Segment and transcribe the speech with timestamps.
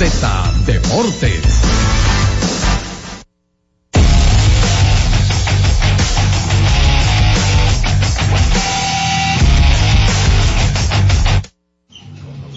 [0.00, 1.42] Z Deportes.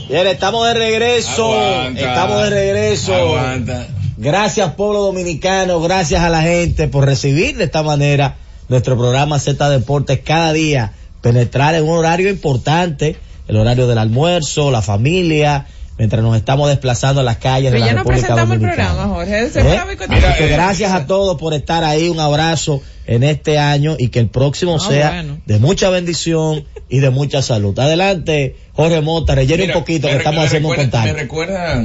[0.08, 1.54] Bien, estamos de regreso.
[1.54, 2.00] Aguanta.
[2.00, 3.14] Estamos de regreso.
[3.14, 3.88] Aguanta.
[4.16, 8.38] Gracias pueblo dominicano, gracias a la gente por recibir de esta manera
[8.70, 13.18] nuestro programa Z Deportes cada día, penetrar en un horario importante,
[13.50, 15.68] el horario del almuerzo, la familia,
[15.98, 18.60] mientras nos estamos desplazando a las calles de Pero la ya no República presentamos el
[18.62, 18.90] Dominicana.
[18.90, 19.44] programa, Jorge.
[19.46, 19.98] ¿Eh?
[20.10, 24.08] Mira, que eh, gracias a todos por estar ahí, un abrazo en este año y
[24.10, 25.38] que el próximo Ah, sea bueno.
[25.46, 27.78] de mucha bendición y de mucha salud.
[27.78, 31.14] Adelante, Jorge Mota, rellene un poquito que me estamos recuerda- haciendo un Me contacto.
[31.14, 31.84] recuerda,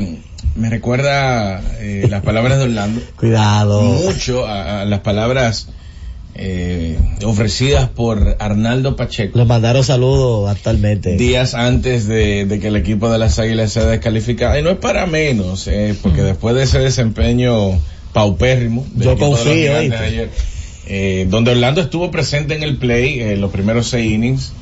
[0.54, 3.82] me recuerda eh, las palabras de Orlando Cuidado.
[3.82, 5.68] mucho a, a las palabras
[6.40, 11.16] eh, ofrecidas por Arnaldo Pacheco Le mandaron saludos actualmente.
[11.16, 14.56] días antes de, de que el equipo de las Águilas sea descalificado.
[14.58, 17.80] Y no es para menos, eh, porque después de ese desempeño
[18.12, 20.30] paupérrimo, Yo confío, ayer,
[20.86, 24.52] eh, donde Orlando estuvo presente en el play eh, los primeros seis innings,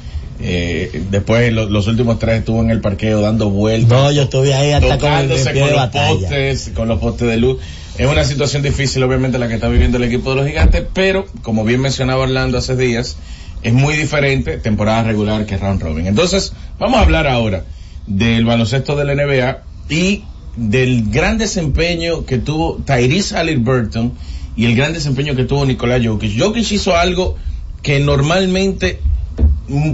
[0.40, 3.90] eh, después lo- los últimos tres estuvo en el parqueo dando vueltas.
[3.90, 6.14] No, yo estuve ahí hasta con el tocándose pie con de los batalla.
[6.20, 7.58] postes, con los postes de luz.
[7.98, 11.26] Es una situación difícil, obviamente, la que está viviendo el equipo de los gigantes, pero,
[11.42, 13.16] como bien mencionaba Orlando hace días,
[13.62, 16.06] es muy diferente temporada regular que round robin.
[16.06, 17.64] Entonces, vamos a hablar ahora
[18.06, 20.24] del baloncesto de la NBA y
[20.56, 24.12] del gran desempeño que tuvo Tyrese Halliburton
[24.56, 26.38] y el gran desempeño que tuvo Nicolás Jokic.
[26.38, 27.36] Jokic hizo algo
[27.82, 29.00] que normalmente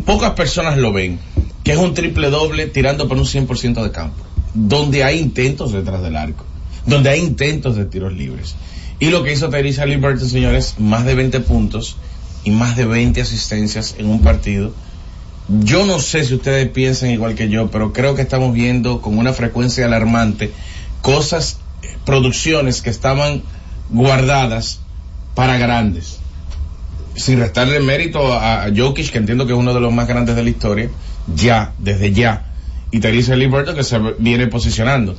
[0.04, 1.18] pocas personas lo ven,
[1.62, 4.24] que es un triple doble tirando por un 100% de campo,
[4.54, 6.44] donde hay intentos detrás del arco,
[6.86, 8.54] donde hay intentos de tiros libres.
[8.98, 11.96] Y lo que hizo Tyrese Halliburton, señores, más de 20 puntos
[12.44, 14.72] y más de 20 asistencias en un partido.
[15.48, 19.18] Yo no sé si ustedes piensan igual que yo, pero creo que estamos viendo con
[19.18, 20.52] una frecuencia alarmante
[21.00, 23.42] cosas, eh, producciones que estaban
[23.90, 24.80] guardadas
[25.34, 26.20] para grandes
[27.14, 30.42] sin restarle mérito a, Jokic, que entiendo que es uno de los más grandes de
[30.42, 30.88] la historia,
[31.34, 32.46] ya, desde ya,
[32.90, 35.16] y Theresa Liberto que se viene posicionando.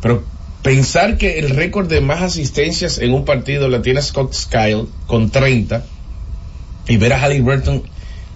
[0.00, 0.24] Pero
[0.64, 5.30] pensar que el récord de más asistencias en un partido la tiene Scott Skyle con
[5.30, 5.84] 30
[6.88, 7.82] y ver a Halliburton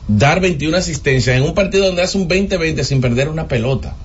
[0.09, 3.97] dar 21 asistencias en un partido donde hace un 20-20 sin perder una pelota.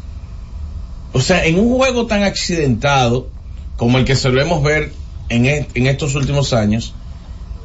[1.11, 3.27] O sea, en un juego tan accidentado
[3.75, 4.93] como el que solemos ver
[5.27, 6.93] en, e- en estos últimos años,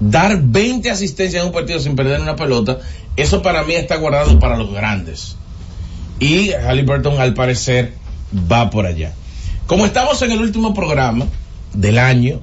[0.00, 2.81] dar 20 asistencias en un partido sin perder una pelota,
[3.16, 5.37] eso para mí está guardado para los grandes.
[6.19, 7.93] Y Halliburton al parecer
[8.50, 9.14] va por allá.
[9.69, 11.26] Como estamos en el último programa
[11.75, 12.41] del año,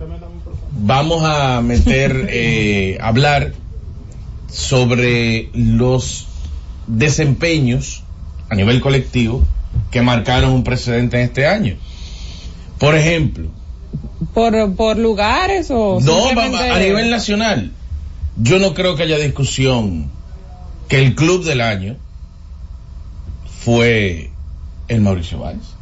[0.79, 3.53] vamos a meter, eh, hablar
[4.47, 6.27] sobre los
[6.85, 8.03] desempeños
[8.47, 9.43] a nivel colectivo
[9.89, 11.77] que marcaron un precedente en este año.
[12.77, 13.49] Por ejemplo,
[14.35, 17.71] ¿Por, por lugares o no, simplemente- a nivel nacional,
[18.37, 20.11] yo no creo que haya discusión
[20.87, 21.95] que el club del año
[23.63, 24.29] fue
[24.87, 25.74] el Mauricio Valls.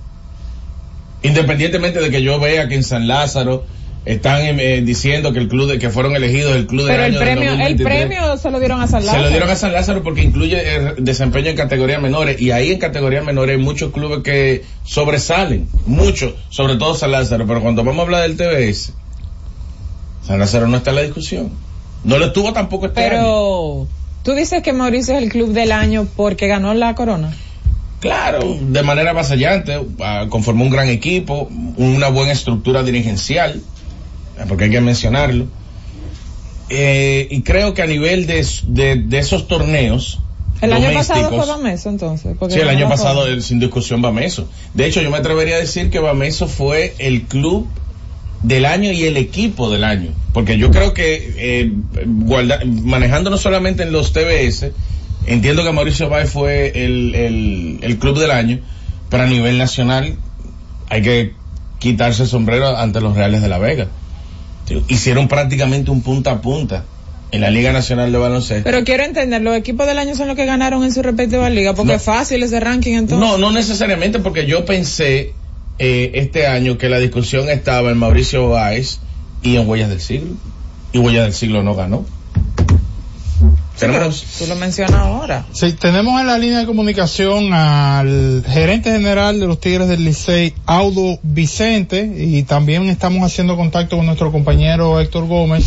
[1.24, 3.66] Independientemente de que yo vea que en San Lázaro
[4.06, 7.14] están eh, diciendo que el club de, que fueron elegidos el club del Pero el
[7.14, 8.06] del premio, el 2023.
[8.06, 9.24] premio se lo dieron a San Se Lázaro.
[9.24, 12.80] lo dieron a San Lázaro porque incluye eh, desempeño en categorías menores y ahí en
[12.80, 18.00] categorías menores hay muchos clubes que sobresalen, muchos, sobre todo San Lázaro, pero cuando vamos
[18.00, 18.92] a hablar del TBS,
[20.28, 21.52] San Lázaro no está en la discusión.
[22.04, 23.12] No lo estuvo tampoco este año.
[23.12, 23.88] Pero
[24.24, 27.34] tú dices que Mauricio es el club del año porque ganó la corona.
[28.04, 33.62] Claro, de manera avasallante, ah, conformó un gran equipo, una buena estructura dirigencial,
[34.38, 35.46] ah, porque hay que mencionarlo.
[36.70, 40.20] Eh, y creo que a nivel de, de, de esos torneos,
[40.62, 42.36] El año pasado fue Bameso entonces.
[42.38, 44.50] porque Sí, el año pasado, eh, sin discusión, Bameso.
[44.74, 47.68] De hecho, yo me atrevería a decir que Bameso fue el club
[48.42, 50.12] del año y el equipo del año.
[50.34, 51.72] Porque yo creo que, eh,
[52.06, 54.74] guarda- manejando no solamente en los TBS,
[55.26, 58.60] entiendo que Mauricio Bay fue el, el, el club del año,
[59.10, 60.16] pero a nivel nacional
[60.90, 61.34] hay que
[61.80, 63.88] quitarse el sombrero ante los Reales de la Vega.
[64.88, 66.86] Hicieron prácticamente un punta a punta
[67.32, 68.64] en la Liga Nacional de Baloncesto.
[68.64, 71.74] Pero quiero entender, los equipos del año son los que ganaron en su respectiva liga,
[71.74, 71.98] porque No.
[71.98, 73.18] es fácil ese ranking entonces.
[73.28, 75.34] No, no necesariamente porque yo pensé
[75.80, 79.00] eh, este año que la discusión estaba en Mauricio Báez
[79.42, 80.32] y en Huellas del Siglo.
[80.94, 82.06] Y Huellas del Siglo no ganó.
[83.80, 85.46] Tenemos- tú lo mencionas ahora.
[85.52, 90.54] Sí, tenemos en la línea de comunicación al gerente general de los Tigres del Licey,
[90.66, 95.66] Audo Vicente, y también estamos haciendo contacto con nuestro compañero Héctor Gómez,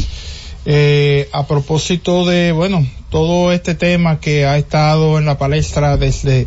[0.64, 6.46] eh, a propósito de, bueno, todo este tema que ha estado en la palestra desde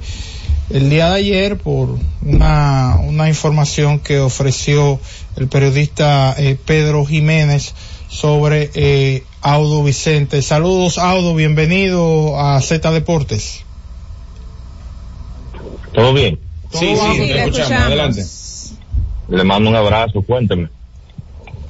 [0.69, 4.99] el día de ayer por una, una información que ofreció
[5.35, 7.73] el periodista eh, Pedro Jiménez
[8.09, 10.41] sobre eh, Audo Vicente.
[10.41, 13.63] Saludos Audo, bienvenido a Z Deportes.
[15.93, 16.39] ¿Todo bien?
[16.73, 17.71] Sí, Todo sí, te escuchamos.
[17.71, 18.25] Adelante.
[19.29, 20.67] Le mando un abrazo, cuénteme.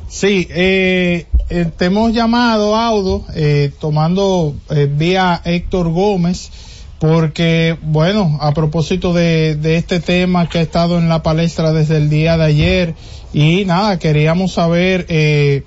[0.07, 6.51] Sí, eh, eh, te hemos llamado, Audo, eh, tomando eh, vía Héctor Gómez,
[6.97, 11.97] porque, bueno, a propósito de, de este tema que ha estado en la palestra desde
[11.97, 12.95] el día de ayer,
[13.33, 15.63] y nada, queríamos saber eh,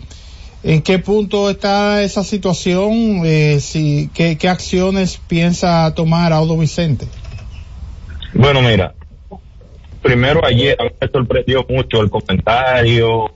[0.64, 7.06] en qué punto está esa situación, eh, si, qué, acciones piensa tomar Audo Vicente.
[8.32, 8.94] Bueno, mira,
[10.00, 13.32] primero ayer a mí me sorprendió mucho el comentario,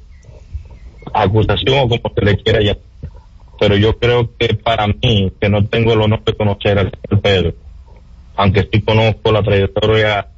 [1.12, 2.82] acusación o como se le quiera llamar.
[3.58, 7.22] Pero yo creo que para mí, que no tengo el honor de conocer al señor
[7.22, 7.54] Pedro,
[8.36, 10.28] aunque sí conozco la trayectoria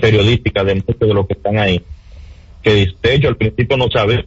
[0.00, 1.84] periodística de muchos de los que están ahí,
[2.62, 4.24] que de hecho al principio no sabía.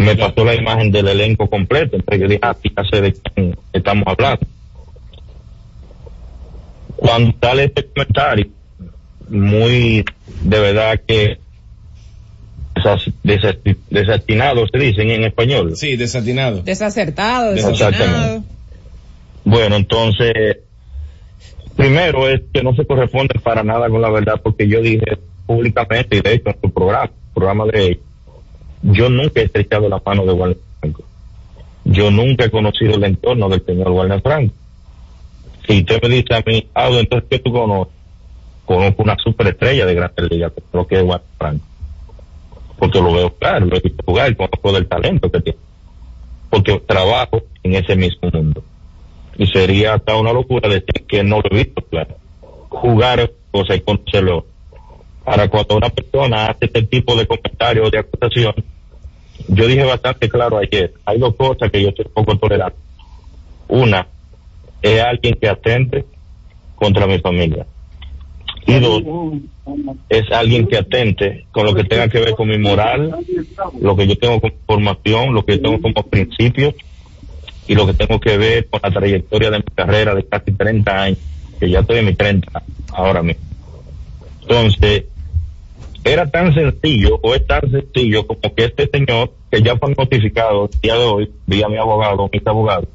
[0.00, 3.56] Me pasó la imagen del elenco completo, entonces yo dije, ah, ya sé de quién
[3.72, 4.46] estamos hablando
[6.96, 8.46] cuando sale este comentario,
[9.28, 10.04] muy
[10.42, 11.38] de verdad que
[12.74, 15.76] desas- desesti- desestinado se dicen en español.
[15.76, 16.62] Sí, desatinado.
[16.62, 18.44] Desacertado, desatinado.
[19.44, 20.58] Bueno, entonces,
[21.76, 26.18] primero es que no se corresponde para nada con la verdad, porque yo dije públicamente,
[26.18, 28.02] y de hecho en su programa, programa de ellos,
[28.82, 31.04] yo nunca he estrechado la mano de Walter Franco.
[31.84, 34.54] Yo nunca he conocido el entorno del señor Walter Franco.
[35.66, 37.92] Si usted me dice a mí, ah, entonces, ¿qué tú conoces?
[38.64, 41.64] Conozco una superestrella de Grandes Ligas, lo que es Walter Franco.
[42.78, 45.58] Porque lo veo claro, lo he visto jugar conozco del talento que tiene.
[46.48, 48.64] Porque trabajo en ese mismo mundo
[49.36, 52.16] y sería hasta una locura decir que no lo he visto claro
[52.70, 54.46] jugar cosas y conocerlo
[55.30, 58.52] para cuando una persona hace este tipo de comentarios de acusación
[59.46, 62.76] yo dije bastante claro ayer hay dos cosas que yo soy poco tolerante
[63.68, 64.08] una
[64.82, 66.04] es alguien que atente
[66.74, 67.64] contra mi familia
[68.66, 69.02] y dos
[70.08, 73.14] es alguien que atente con lo que tenga que ver con mi moral
[73.80, 76.74] lo que yo tengo como formación lo que yo tengo como principios
[77.68, 81.02] y lo que tengo que ver con la trayectoria de mi carrera de casi 30
[81.02, 81.18] años,
[81.60, 83.44] que ya estoy en mis 30 ahora mismo.
[84.42, 85.04] Entonces,
[86.04, 90.68] era tan sencillo o es tan sencillo como que este señor, que ya fue notificado
[90.72, 92.88] el día de hoy, vía mi abogado, mis abogados,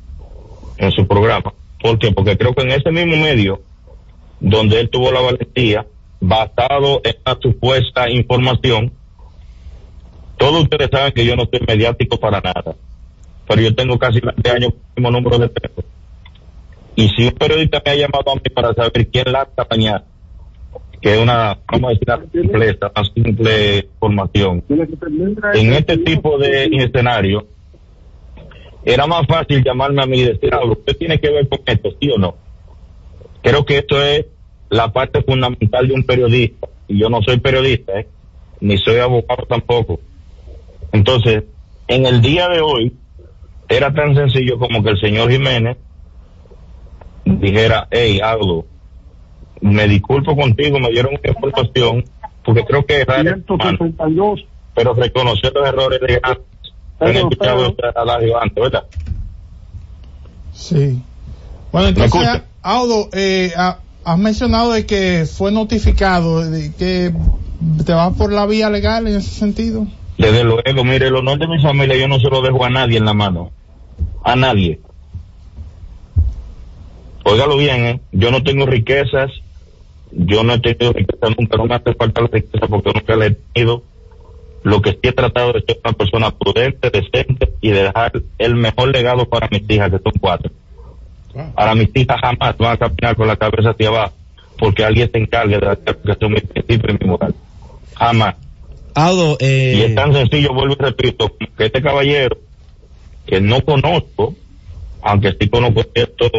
[0.78, 1.54] en su programa.
[1.82, 2.12] ¿Por qué?
[2.12, 3.62] Porque creo que en ese mismo medio,
[4.40, 5.86] donde él tuvo la valentía,
[6.20, 8.92] basado en la supuesta información,
[10.38, 12.76] todos ustedes saben que yo no soy mediático para nada,
[13.48, 15.88] pero yo tengo casi 20 años mismo número de teléfono.
[16.96, 20.04] Y si un periodista me ha llamado a mí para saber quién lanza mañana,
[21.06, 24.64] que es una, vamos a decir, una simpleza, una simple formación,
[25.54, 27.46] en este tipo de escenario,
[28.84, 31.92] era más fácil llamarme a mí y decir, ah, usted tiene que ver con esto,
[32.02, 32.34] sí o no.
[33.44, 34.26] Creo que esto es
[34.70, 38.08] la parte fundamental de un periodista, y yo no soy periodista, ¿eh?
[38.60, 40.00] ni soy abogado tampoco.
[40.92, 41.44] Entonces,
[41.88, 42.94] en el día de hoy,
[43.70, 45.78] era tan sencillo como que el señor Jiménez
[47.26, 48.66] dijera, hey, Aldo,
[49.62, 52.06] me disculpo contigo, me dieron una información,
[52.44, 54.36] porque creo que era humano,
[54.74, 56.46] pero reconocer los errores de antes.
[57.00, 58.84] Han Pero, escuchado pero- usted adagio antes, ¿verdad?
[60.54, 61.02] Sí.
[61.72, 62.42] Bueno, ¿Me entonces?
[62.62, 67.12] Audo, eh, ha- has mencionado de que fue notificado, de que
[67.86, 69.86] te vas por la vía legal en ese sentido.
[70.18, 72.98] Desde luego, mire, el honor de mi familia yo no se lo dejo a nadie
[72.98, 73.52] en la mano.
[74.24, 74.80] A nadie.
[77.24, 78.02] Óigalo bien, ¿eh?
[78.12, 79.32] Yo no tengo riquezas.
[80.12, 81.58] Yo no he tenido riqueza nunca.
[81.58, 83.84] No me hace falta la riqueza porque nunca la he tenido.
[84.64, 88.56] Lo que sí he tratado de ser una persona prudente, decente y de dejar el
[88.56, 90.52] mejor legado para mis hijas, que son cuatro.
[91.54, 94.14] Para mis hijas jamás van a caminar con la cabeza hacia abajo
[94.58, 97.36] porque alguien se encargue de hacer que son mis principios y mi moral.
[97.96, 98.36] Jamás.
[98.94, 102.38] Aldo, Y es eh, tan sencillo, vuelvo y repito, que este caballero,
[103.26, 104.36] que no conozco,
[105.02, 106.30] aunque sí conozco esto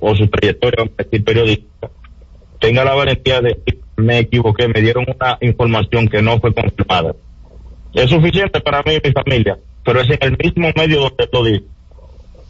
[0.00, 1.90] o su trayectoria, vamos a decir periodista,
[2.58, 7.14] tenga la valentía de decir, me equivoqué, me dieron una información que no fue confirmada.
[7.94, 11.44] Es suficiente para mí y mi familia, pero es en el mismo medio donde lo
[11.44, 11.64] dice.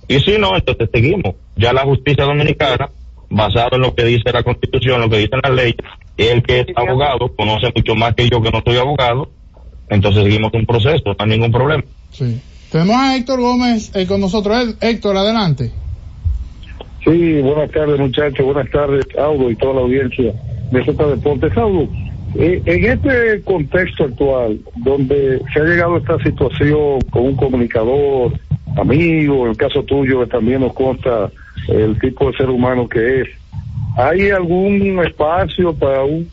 [0.08, 1.34] Y si no, entonces seguimos.
[1.56, 2.90] Ya la justicia dominicana,
[3.28, 5.76] basado en lo que dice la constitución, lo que dicen las leyes,
[6.16, 9.28] él que es abogado, conoce mucho más que yo que no soy abogado,
[9.88, 11.84] entonces seguimos un proceso, no hay ningún problema.
[12.10, 12.40] Sí.
[12.70, 14.76] Tenemos a Héctor Gómez eh, con nosotros.
[14.80, 15.72] Héctor, adelante.
[17.06, 20.32] Sí, buenas tardes muchachos, buenas tardes Audo y toda la audiencia
[20.72, 21.56] de Z Deportes.
[21.56, 21.88] Audo,
[22.34, 28.32] eh, en este contexto actual, donde se ha llegado a esta situación con un comunicador,
[28.76, 31.30] amigo, el caso tuyo que también nos consta
[31.68, 33.28] el tipo de ser humano que es,
[33.96, 36.28] ¿hay algún espacio para un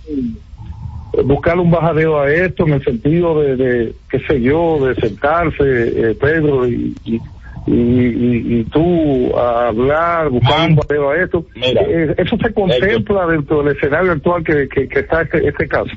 [1.26, 5.62] buscar un bajadeo a esto en el sentido de, de qué sé yo, de sentarse,
[5.62, 7.22] eh, Pedro, y, y,
[7.68, 11.46] y, y- y tú a hablar, buscar un bajadeo a esto?
[11.56, 15.68] Mira, Eh, ¿Eso se contempla dentro del escenario actual que, que, que está este, este
[15.68, 15.92] caso?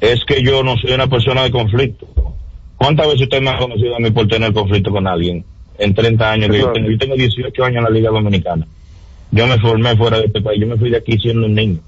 [0.00, 2.06] Es que yo no soy una persona de conflicto.
[2.76, 5.44] ¿Cuántas veces usted me ha conocido a mí por tener conflicto con alguien?
[5.78, 6.90] En 30 años que yo tengo.
[6.90, 8.66] Yo tengo 18 años en la Liga Dominicana.
[9.30, 10.60] Yo me formé fuera de este país.
[10.60, 11.78] Yo me fui de aquí siendo un niño.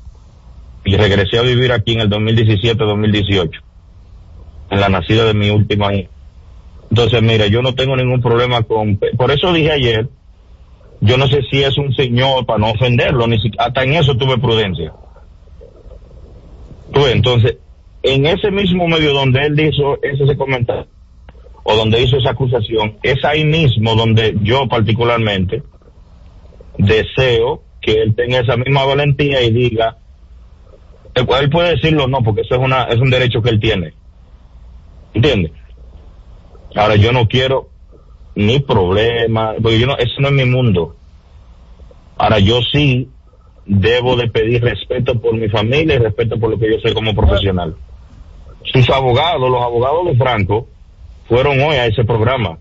[0.85, 3.51] Y regresé a vivir aquí en el 2017-2018.
[4.71, 6.09] En la nacida de mi última hija.
[6.97, 8.97] Entonces, mira, yo no tengo ningún problema con...
[8.97, 10.09] Por eso dije ayer,
[11.03, 13.51] yo no sé si es un señor para no ofenderlo, ni si...
[13.59, 14.95] hasta en eso tuve prudencia.
[17.13, 17.59] Entonces,
[18.03, 20.87] en ese mismo medio donde él hizo ese comentario,
[21.65, 25.63] o donde hizo esa acusación, es ahí mismo donde yo particularmente
[26.79, 29.99] deseo que él tenga esa misma valentía y diga,
[31.15, 33.93] él puede decirlo no, porque eso es una, es un derecho que él tiene.
[35.13, 35.53] ¿Entiendes?
[36.77, 37.71] Ahora yo no quiero
[38.35, 40.95] ni problema, porque yo no, eso no es mi mundo.
[42.19, 43.09] Ahora yo sí
[43.65, 47.15] debo de pedir respeto por mi familia y respeto por lo que yo soy como
[47.15, 47.75] profesional.
[48.65, 50.69] Sus abogados, los abogados de Franco,
[51.29, 52.59] fueron hoy a ese programa.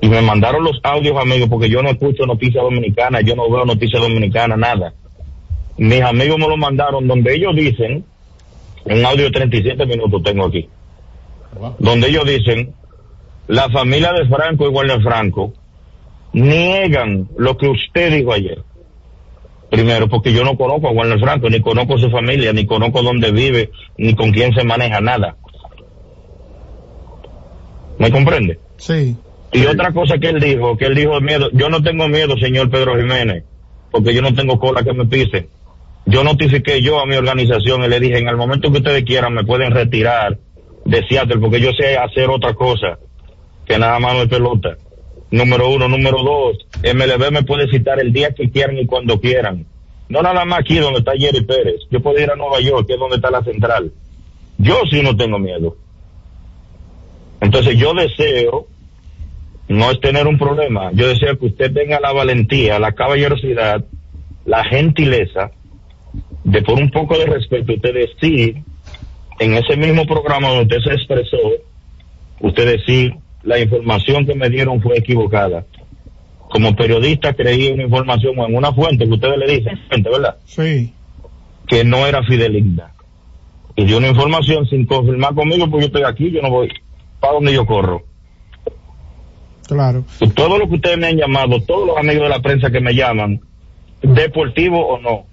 [0.00, 3.64] Y me mandaron los audios, amigos, porque yo no escucho noticias dominicanas, yo no veo
[3.66, 4.94] noticias dominicanas, nada.
[5.76, 8.04] Mis amigos me lo mandaron donde ellos dicen,
[8.84, 10.68] un audio de 37 minutos tengo aquí,
[11.78, 12.74] donde ellos dicen,
[13.48, 15.52] la familia de Franco y Warner Franco
[16.32, 18.62] niegan lo que usted dijo ayer.
[19.70, 23.32] Primero, porque yo no conozco a Warner Franco, ni conozco su familia, ni conozco dónde
[23.32, 25.36] vive, ni con quién se maneja nada.
[27.98, 28.58] ¿Me comprende?
[28.76, 29.16] Sí.
[29.52, 32.70] Y otra cosa que él dijo, que él dijo miedo, yo no tengo miedo, señor
[32.70, 33.44] Pedro Jiménez,
[33.90, 35.48] porque yo no tengo cola que me pise.
[36.06, 39.32] Yo notifiqué yo a mi organización y le dije, en el momento que ustedes quieran
[39.32, 40.38] me pueden retirar
[40.84, 42.98] de Seattle, porque yo sé hacer otra cosa
[43.66, 44.76] que nada más no es pelota.
[45.30, 45.88] Número uno.
[45.88, 49.66] Número dos, MLB me puede citar el día que quieran y cuando quieran.
[50.08, 51.80] No nada más aquí donde está Jerry Pérez.
[51.90, 53.92] Yo puedo ir a Nueva York, que es donde está la central.
[54.58, 55.76] Yo sí no tengo miedo.
[57.40, 58.66] Entonces yo deseo,
[59.68, 63.84] no es tener un problema, yo deseo que usted tenga la valentía, la caballerosidad,
[64.46, 65.50] la gentileza
[66.44, 68.62] de por un poco de respeto usted decir
[69.38, 71.38] en ese mismo programa donde usted se expresó,
[72.40, 75.64] usted decir la información que me dieron fue equivocada.
[76.48, 80.36] Como periodista creí una información o en una fuente que ustedes le dicen, fuente, ¿verdad?
[80.44, 80.92] Sí.
[81.66, 82.92] Que no era fideligna.
[83.76, 86.68] Y dio una información sin confirmar conmigo porque yo estoy aquí, yo no voy
[87.18, 88.04] para donde yo corro.
[89.66, 90.04] Claro.
[90.20, 92.80] Y todo lo que ustedes me han llamado, todos los amigos de la prensa que
[92.80, 93.40] me llaman,
[94.02, 95.24] deportivo o no,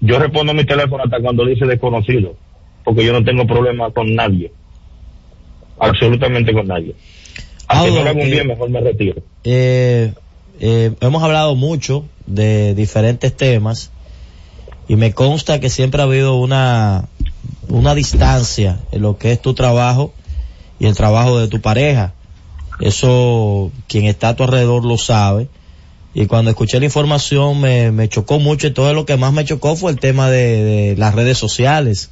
[0.00, 2.36] yo respondo mi teléfono hasta cuando dice desconocido,
[2.84, 4.52] porque yo no tengo problema con nadie.
[5.78, 6.94] Absolutamente con nadie.
[7.66, 9.22] Así Audo, no le hago un eh, bien, mejor me retiro.
[9.44, 10.12] Eh,
[10.60, 13.90] eh, hemos hablado mucho de diferentes temas
[14.88, 17.08] y me consta que siempre ha habido una,
[17.68, 20.12] una distancia en lo que es tu trabajo
[20.78, 22.14] y el trabajo de tu pareja.
[22.80, 25.48] Eso quien está a tu alrededor lo sabe.
[26.14, 29.44] Y cuando escuché la información me, me chocó mucho y todo lo que más me
[29.44, 32.10] chocó fue el tema de, de las redes sociales.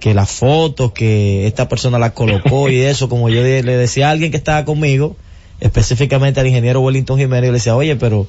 [0.00, 4.08] Que las fotos, que esta persona las colocó y eso, como yo le le decía
[4.08, 5.16] a alguien que estaba conmigo,
[5.60, 8.26] específicamente al ingeniero Wellington Jiménez, yo le decía, oye, pero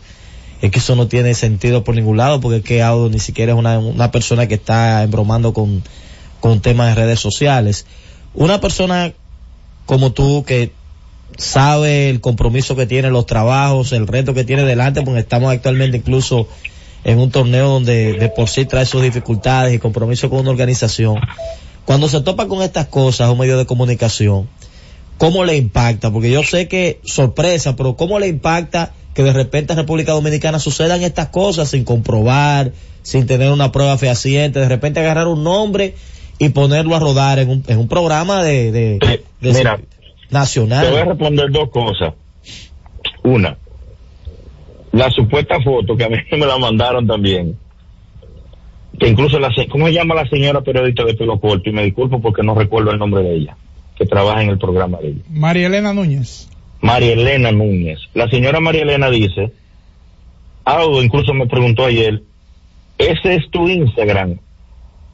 [0.62, 3.54] es que eso no tiene sentido por ningún lado, porque es que Audo ni siquiera
[3.54, 5.82] es una, una persona que está embromando con,
[6.40, 7.86] con temas de redes sociales.
[8.36, 9.14] Una persona
[9.86, 10.72] como tú que
[11.38, 15.98] sabe el compromiso que tiene, los trabajos, el reto que tiene delante, porque estamos actualmente
[15.98, 16.48] incluso
[17.04, 21.20] en un torneo donde de por sí trae sus dificultades y compromiso con una organización.
[21.86, 24.48] Cuando se topa con estas cosas, un medio de comunicación,
[25.18, 26.12] ¿cómo le impacta?
[26.12, 30.60] Porque yo sé que sorpresa, pero ¿cómo le impacta que de repente en República Dominicana
[30.60, 35.96] sucedan estas cosas sin comprobar, sin tener una prueba fehaciente, de repente agarrar un nombre
[36.40, 39.00] y ponerlo a rodar en un, en un programa de, de,
[39.42, 39.86] de- Mira, Te voy
[40.30, 41.08] a nacional?
[41.08, 42.14] responder dos cosas.
[43.24, 43.58] Una,
[44.92, 47.58] la supuesta foto que a mí me la mandaron también.
[49.00, 51.70] Que incluso la, se- ¿cómo se llama la señora periodista de pelo corto?
[51.70, 53.58] Y me disculpo porque no recuerdo el nombre de ella,
[53.98, 55.22] que trabaja en el programa de ella.
[55.30, 56.50] María Elena Núñez.
[56.82, 58.00] María Elena Núñez.
[58.14, 59.54] La señora María Elena dice,
[60.66, 62.22] Audo incluso me preguntó ayer,
[62.98, 64.38] ese es tu Instagram.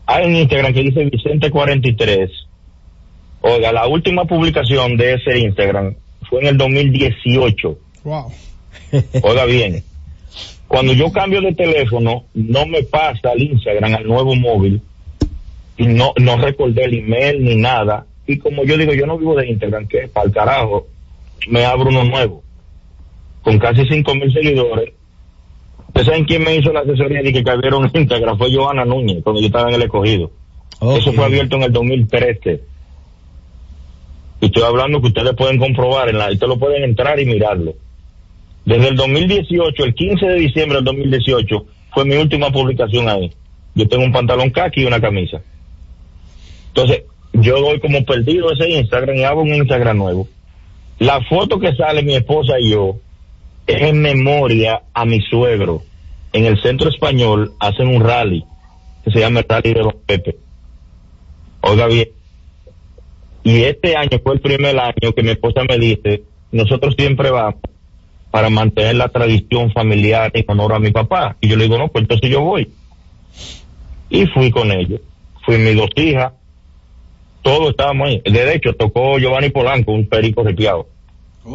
[0.06, 2.30] Hay un Instagram que dice Vicente43.
[3.42, 5.96] Oiga, la última publicación de ese Instagram
[6.30, 7.78] fue en el 2018.
[8.04, 8.32] Wow.
[9.24, 9.84] Oiga bien,
[10.68, 14.82] cuando yo cambio de teléfono, no me pasa al Instagram, al nuevo móvil,
[15.78, 18.06] y no, no recordé el email ni nada.
[18.26, 20.88] Y como yo digo, yo no vivo de Instagram, que para el carajo,
[21.48, 22.44] me abro uno nuevo,
[23.44, 24.94] con casi cinco mil seguidores.
[25.88, 28.38] ¿Ustedes saben quién me hizo la asesoría de que cayeron en Instagram?
[28.38, 30.32] Fue Joana Núñez, cuando yo estaba en el escogido.
[30.82, 32.62] Eso fue abierto en el 2013.
[34.42, 37.74] Y estoy hablando que ustedes pueden comprobar, en la, ustedes lo pueden entrar y mirarlo.
[38.68, 43.32] Desde el 2018, el 15 de diciembre del 2018, fue mi última publicación ahí.
[43.74, 45.42] Yo tengo un pantalón khaki y una camisa.
[46.68, 50.28] Entonces, yo doy como perdido ese Instagram y hago un Instagram nuevo.
[51.00, 52.98] La foto que sale mi esposa y yo
[53.68, 55.84] es en memoria a mi suegro.
[56.34, 58.44] En el centro español hacen un rally
[59.06, 60.36] que se llama el Rally de los Pepe.
[61.62, 62.10] Oiga bien.
[63.46, 67.62] Y este año fue el primer año que mi esposa me dice, nosotros siempre vamos
[68.32, 71.36] para mantener la tradición familiar en honor a mi papá.
[71.42, 72.70] Y yo le digo, no, pues entonces yo voy.
[74.10, 75.02] Y fui con ellos.
[75.46, 76.34] Fui mis dos hijas.
[77.42, 78.22] Todos estábamos ahí.
[78.26, 80.88] De hecho, tocó Giovanni Polanco, un perico ripiado.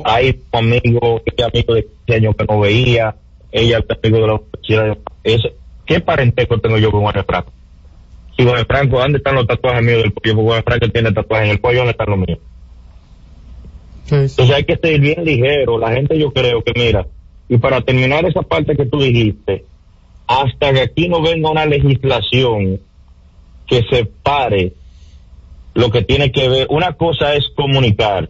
[0.05, 3.15] Hay amigos, ella amigo de 15 años que no veía,
[3.51, 4.99] ella es amigo de la universidad.
[5.23, 5.53] Ese-
[5.85, 7.53] ¿Qué parentesco tengo yo con Juan Franco?
[8.37, 10.35] Si Juan Franco, ¿dónde están los tatuajes míos del cuello?
[10.37, 12.39] Porque Juan Franco tiene tatuajes en el cuello, ¿dónde están los míos?
[14.05, 15.79] Entonces hay que ser bien ligero.
[15.79, 17.07] La gente yo creo que mira,
[17.49, 19.65] y para terminar esa parte que tú dijiste,
[20.27, 22.81] hasta que aquí no venga una legislación
[23.67, 24.75] que separe
[25.75, 28.29] lo que tiene que ver, una cosa es comunicar,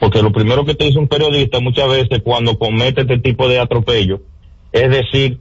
[0.00, 3.60] porque lo primero que te dice un periodista muchas veces cuando comete este tipo de
[3.60, 4.20] atropello
[4.74, 5.38] es decir,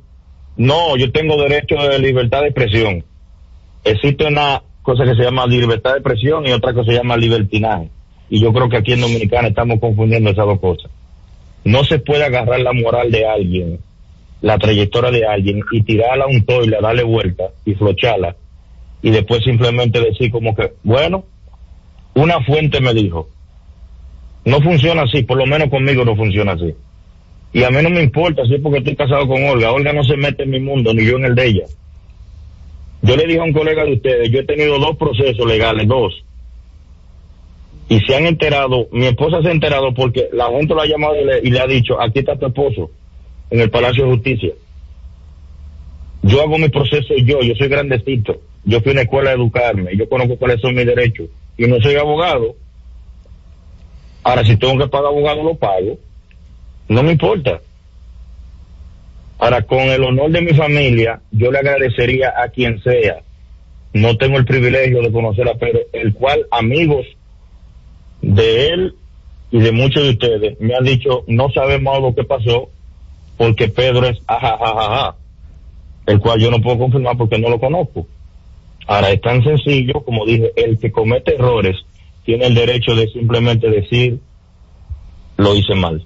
[0.57, 3.03] no, yo tengo derecho de libertad de expresión.
[3.83, 7.89] Existe una cosa que se llama libertad de expresión y otra que se llama libertinaje.
[8.29, 10.89] Y yo creo que aquí en Dominicana estamos confundiendo esas dos cosas.
[11.63, 13.79] No se puede agarrar la moral de alguien,
[14.41, 18.35] la trayectoria de alguien y tirarla a un toile, darle vuelta y flocharla
[19.03, 21.25] y después simplemente decir como que, bueno,
[22.15, 23.29] una fuente me dijo,
[24.45, 26.73] no funciona así, por lo menos conmigo no funciona así.
[27.51, 29.73] Y a mí no me importa si es porque estoy casado con Olga.
[29.73, 31.65] Olga no se mete en mi mundo, ni yo en el de ella.
[33.03, 36.23] Yo le dije a un colega de ustedes, yo he tenido dos procesos legales, dos.
[37.89, 41.15] Y se han enterado, mi esposa se ha enterado porque la gente lo ha llamado
[41.19, 42.89] y le, y le ha dicho, aquí está tu esposo,
[43.49, 44.53] en el Palacio de Justicia.
[46.23, 48.39] Yo hago mi proceso yo, yo soy grandecito.
[48.65, 51.27] Yo fui a una escuela a educarme, yo conozco cuáles son mis derechos.
[51.57, 52.55] Y no soy abogado.
[54.23, 55.99] Ahora, si tengo que pagar abogado, lo pago.
[56.87, 57.59] No me importa.
[59.37, 63.21] Ahora, con el honor de mi familia, yo le agradecería a quien sea.
[63.91, 67.05] No tengo el privilegio de conocerla, pero el cual amigos
[68.23, 68.95] de él
[69.51, 72.69] y de muchos de ustedes me han dicho, no sabemos lo que pasó
[73.37, 75.15] porque Pedro es ajajajaja,
[76.07, 78.07] el cual yo no puedo confirmar porque no lo conozco.
[78.87, 81.77] Ahora, es tan sencillo, como dije, el que comete errores
[82.25, 84.19] tiene el derecho de simplemente decir,
[85.37, 86.05] lo hice mal.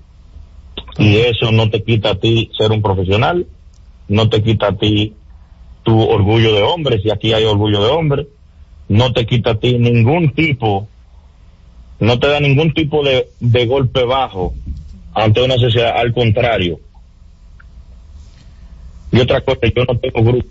[0.97, 3.45] Y eso no te quita a ti ser un profesional,
[4.07, 5.13] no te quita a ti
[5.83, 8.27] tu orgullo de hombre, si aquí hay orgullo de hombre,
[8.89, 10.87] no te quita a ti ningún tipo,
[11.99, 14.53] no te da ningún tipo de, de golpe bajo
[15.13, 16.79] ante una sociedad, al contrario.
[19.11, 20.47] Y otra cosa, yo no tengo grupo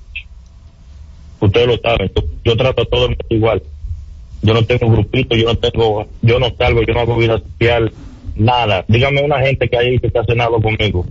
[1.40, 2.10] ustedes lo saben,
[2.44, 3.62] yo, trato a todo el mundo igual.
[4.42, 7.92] Yo no tengo grupito, yo no tengo, yo no salgo, yo no hago vida social,
[8.36, 8.84] nada.
[8.86, 11.06] Dígame una gente que hay que ha cenado conmigo,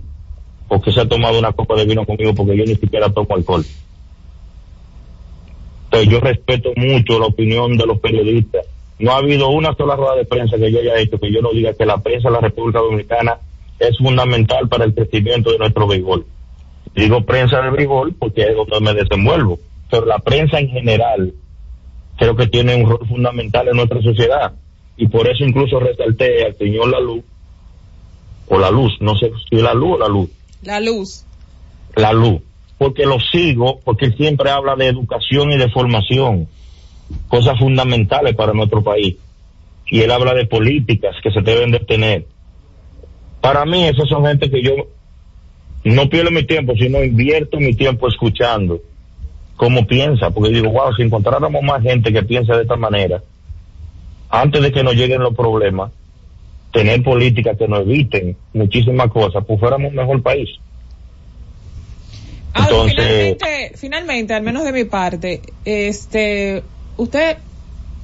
[0.68, 3.34] o que se ha tomado una copa de vino conmigo porque yo ni siquiera tomo
[3.34, 3.64] alcohol.
[5.84, 8.66] Entonces yo respeto mucho la opinión de los periodistas.
[8.98, 11.50] No ha habido una sola rueda de prensa que yo haya hecho que yo no
[11.50, 13.38] diga que la prensa de la República Dominicana
[13.78, 16.26] es fundamental para el crecimiento de nuestro béisbol.
[16.94, 19.58] Digo prensa del béisbol porque es donde me desenvuelvo
[19.90, 21.32] pero la prensa en general
[22.16, 24.52] creo que tiene un rol fundamental en nuestra sociedad
[24.96, 27.22] y por eso incluso resalté al señor La Luz
[28.48, 30.30] o La Luz, no sé si la Luz o La Luz.
[30.62, 31.24] La luz.
[31.94, 32.40] La Luz,
[32.78, 36.48] porque lo sigo, porque él siempre habla de educación y de formación,
[37.28, 39.16] cosas fundamentales para nuestro país.
[39.86, 42.26] Y él habla de políticas que se deben de tener.
[43.40, 44.72] Para mí, esas son gente que yo
[45.84, 48.80] no pierdo mi tiempo, sino invierto mi tiempo escuchando
[49.56, 53.22] cómo piensa, porque digo, wow, si encontráramos más gente que piensa de esta manera,
[54.28, 55.92] antes de que nos lleguen los problemas,
[56.72, 60.48] tener políticas que nos eviten muchísimas cosas, pues fuéramos un mejor país.
[62.52, 66.62] Ahora, Entonces- finalmente, finalmente, al menos de mi parte, este,
[66.96, 67.38] usted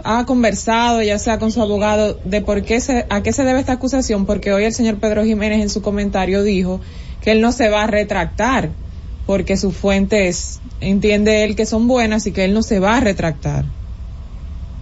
[0.04, 3.60] ha conversado, ya sea con su abogado, de por qué se, a qué se debe
[3.60, 6.80] esta acusación, porque hoy el señor Pedro Jiménez en su comentario dijo
[7.22, 8.70] que él no se va a retractar,
[9.26, 13.00] porque sus fuentes entiende él que son buenas y que él no se va a
[13.00, 13.64] retractar.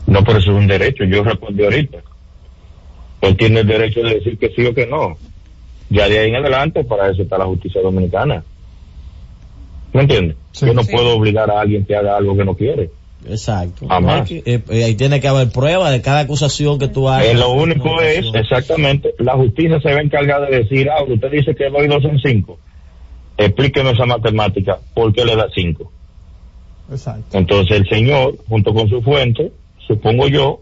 [0.06, 1.98] No, pero eso es un derecho, yo respondí ahorita.
[3.20, 5.18] Él tiene el derecho de decir que sí o que no.
[5.90, 8.42] Ya de ahí en adelante, para eso está la justicia dominicana.
[9.92, 10.36] ¿Me entiendes?
[10.52, 10.66] Sí.
[10.66, 10.92] yo no Sí.
[10.92, 12.90] puedo obligar a alguien que haga algo que no quiere.
[13.28, 13.86] Exacto.
[13.86, 14.28] Jamás.
[14.28, 17.26] Que- eh, eh, ahí tiene que haber prueba de cada acusación que tú hagas.
[17.26, 21.30] Eh, lo único es, exactamente, la justicia se va a encargar de decir, ah, usted
[21.30, 22.58] dice que doy dos en cinco.
[23.36, 25.92] Explíqueme esa matemática, ¿por qué le da cinco?
[26.90, 27.38] Exacto.
[27.38, 29.52] Entonces el señor, junto con su fuente,
[29.86, 30.60] supongo yo,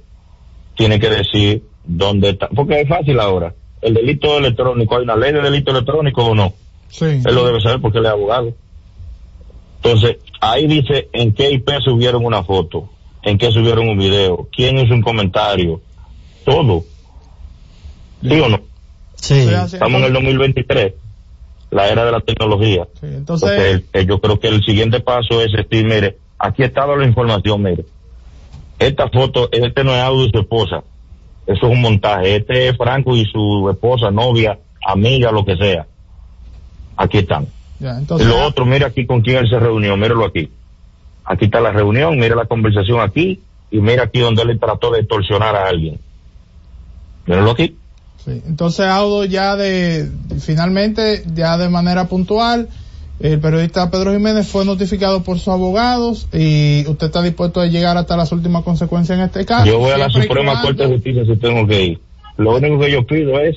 [0.77, 3.55] tiene que decir dónde está, porque es fácil ahora.
[3.81, 6.53] El delito electrónico, ¿hay una ley de delito electrónico o no?
[6.89, 7.05] Sí.
[7.05, 8.53] Él lo debe saber porque él es abogado.
[9.83, 12.89] Entonces, ahí dice en qué IP subieron una foto,
[13.23, 15.81] en qué subieron un video, quién hizo un comentario,
[16.45, 16.85] todo.
[18.23, 18.61] ¿Sí o no?
[19.15, 19.49] Sí.
[19.49, 20.95] Estamos en el 2023,
[21.71, 22.89] la era de la tecnología.
[23.01, 26.87] Sí, entonces, Entonces, eh, yo creo que el siguiente paso es decir, mire, aquí está
[26.87, 27.85] la información, mire.
[28.79, 30.83] Esta foto, este no es audio de su esposa.
[31.47, 32.37] Eso es un montaje.
[32.37, 35.87] Este es Franco y su esposa, novia, amiga, lo que sea.
[36.97, 37.47] Aquí están.
[37.81, 40.51] Ya, entonces, lo otro, mira aquí con quién él se reunió, míralo aquí.
[41.25, 45.01] Aquí está la reunión, mira la conversación aquí, y mira aquí donde él trató de
[45.01, 46.01] extorsionar a alguien.
[47.27, 47.77] Míralo aquí.
[48.25, 48.43] sí.
[48.47, 50.09] entonces Audo ya de,
[50.41, 52.69] finalmente, ya de manera puntual,
[53.21, 57.97] el periodista Pedro Jiménez fue notificado por sus abogados y usted está dispuesto a llegar
[57.97, 59.67] hasta las últimas consecuencias en este caso.
[59.67, 62.01] Yo voy a la Suprema cuando- Corte de Justicia si tengo que ir.
[62.37, 63.57] Lo único que yo pido es,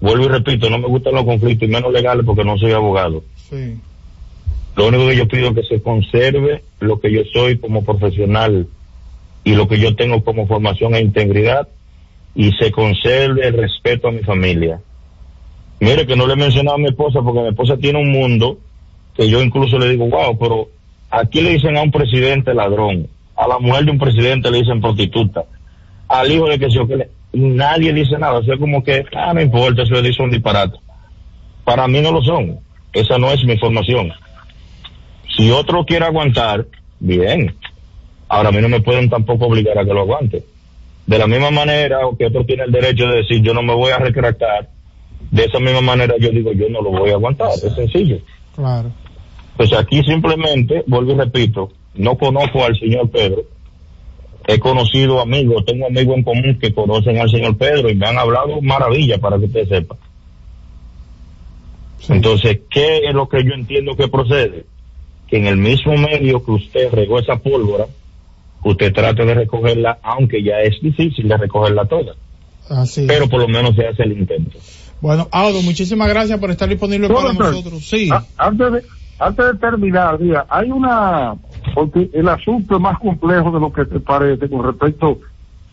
[0.00, 3.22] vuelvo y repito, no me gustan los conflictos y menos legales porque no soy abogado.
[3.48, 3.76] Sí.
[4.76, 8.66] Lo único que yo pido es que se conserve lo que yo soy como profesional
[9.44, 11.68] y lo que yo tengo como formación e integridad
[12.34, 14.80] y se conserve el respeto a mi familia.
[15.80, 18.58] Mire que no le he mencionado a mi esposa porque mi esposa tiene un mundo
[19.16, 20.68] que yo incluso le digo, wow, pero
[21.10, 24.80] aquí le dicen a un presidente ladrón, a la mujer de un presidente le dicen
[24.80, 25.44] prostituta,
[26.08, 29.04] al hijo de que se o que le- nadie dice nada, o sea como que,
[29.14, 30.78] ah, no importa, eso le dice un disparate.
[31.64, 32.58] Para mí no lo son.
[32.92, 34.12] Esa no es mi formación.
[35.36, 36.66] Si otro quiere aguantar,
[36.98, 37.54] bien.
[38.28, 40.44] Ahora a mí no me pueden tampoco obligar a que lo aguante.
[41.06, 43.74] De la misma manera, o que otro tiene el derecho de decir yo no me
[43.74, 44.68] voy a retractar,
[45.30, 47.50] de esa misma manera yo digo yo no lo voy a aguantar.
[47.50, 48.18] Es sencillo.
[48.54, 48.90] Claro.
[49.56, 53.42] Pues aquí simplemente, vuelvo y repito, no conozco al señor Pedro.
[54.46, 58.18] He conocido amigos, tengo amigos en común que conocen al señor Pedro y me han
[58.18, 59.96] hablado maravilla para que usted sepa.
[62.00, 62.12] Sí.
[62.14, 64.64] Entonces, ¿qué es lo que yo entiendo que procede?
[65.28, 67.86] Que en el mismo medio que usted regó esa pólvora,
[68.64, 72.14] usted trate de recogerla, aunque ya es difícil de recogerla toda.
[72.68, 73.02] Así.
[73.02, 73.06] es.
[73.06, 74.58] Pero por lo menos se hace el intento.
[75.00, 77.84] Bueno, Audo, muchísimas gracias por estar disponible para nosotros.
[77.86, 78.08] Sí.
[78.10, 78.82] a- antes de,
[79.18, 81.34] antes de terminar, mira, hay una,
[81.74, 85.20] porque el asunto es más complejo de lo que te parece con respecto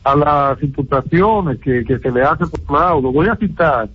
[0.03, 3.11] a las imputaciones que, que se le hace por laudo.
[3.11, 3.89] Voy a citar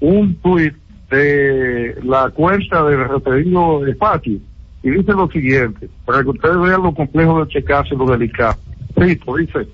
[0.00, 0.74] un tuit
[1.10, 4.38] de la cuenta del referido espacio
[4.82, 8.56] y dice lo siguiente, para que ustedes vean lo complejo del checarse lo delicado.
[8.98, 9.68] Cito, dice,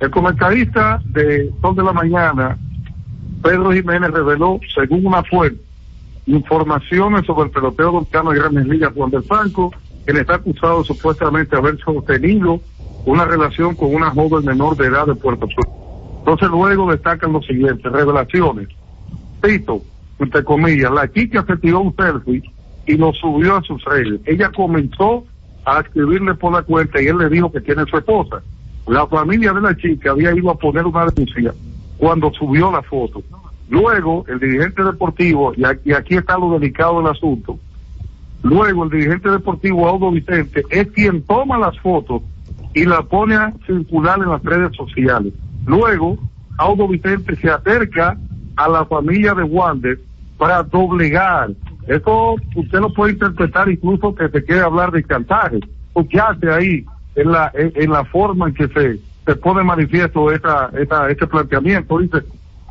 [0.00, 2.58] el comentarista de Sol de la Mañana,
[3.42, 5.62] Pedro Jiménez, reveló, según una fuente,
[6.26, 9.72] informaciones sobre el pelotero dominicano de Grandes Ligas Juan del Franco,
[10.04, 12.60] quien está acusado supuestamente de haber sostenido
[13.04, 15.66] una relación con una joven menor de edad de Puerto Sur.
[16.18, 18.68] Entonces luego destacan lo siguiente, revelaciones.
[19.44, 19.82] Cito,
[20.18, 22.42] entre comillas, la chica se tiró un selfie
[22.86, 24.20] y lo subió a sus redes.
[24.26, 25.24] Ella comenzó
[25.64, 28.42] a escribirle por la cuenta y él le dijo que tiene su esposa.
[28.86, 31.54] La familia de la chica había ido a poner una denuncia
[31.96, 33.22] cuando subió la foto.
[33.68, 37.58] Luego, el dirigente deportivo, y aquí está lo delicado del asunto,
[38.42, 42.22] luego el dirigente deportivo Audo Vicente es quien toma las fotos
[42.74, 45.32] y la pone a circular en las redes sociales.
[45.66, 46.18] Luego,
[46.58, 48.16] Audo Vicente se acerca
[48.56, 49.98] a la familia de Wander
[50.38, 51.50] para doblegar.
[51.86, 55.60] Eso usted lo puede interpretar incluso que se quiere hablar de chantaje.
[55.92, 56.84] Porque hace ahí
[57.16, 61.26] en la, en, en la forma en que se, se pone manifiesto esa, esa, ese
[61.26, 61.98] planteamiento.
[61.98, 62.18] Dice,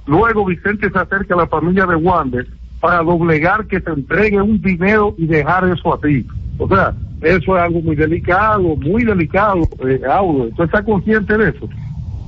[0.08, 2.47] luego Vicente se acerca a la familia de Wander
[2.79, 6.25] para doblegar que se entregue un dinero y dejar eso así.
[6.57, 10.43] O sea, eso es algo muy delicado, muy delicado, eh, Audo.
[10.45, 11.69] ¿Usted está consciente de eso?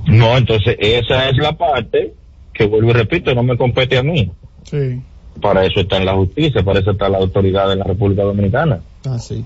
[0.06, 2.12] No, entonces esa es la parte
[2.52, 4.30] que vuelvo y repito, no me compete a mí.
[4.64, 5.00] Sí.
[5.40, 8.80] Para eso está en la justicia, para eso está la autoridad de la República Dominicana.
[9.04, 9.44] Así.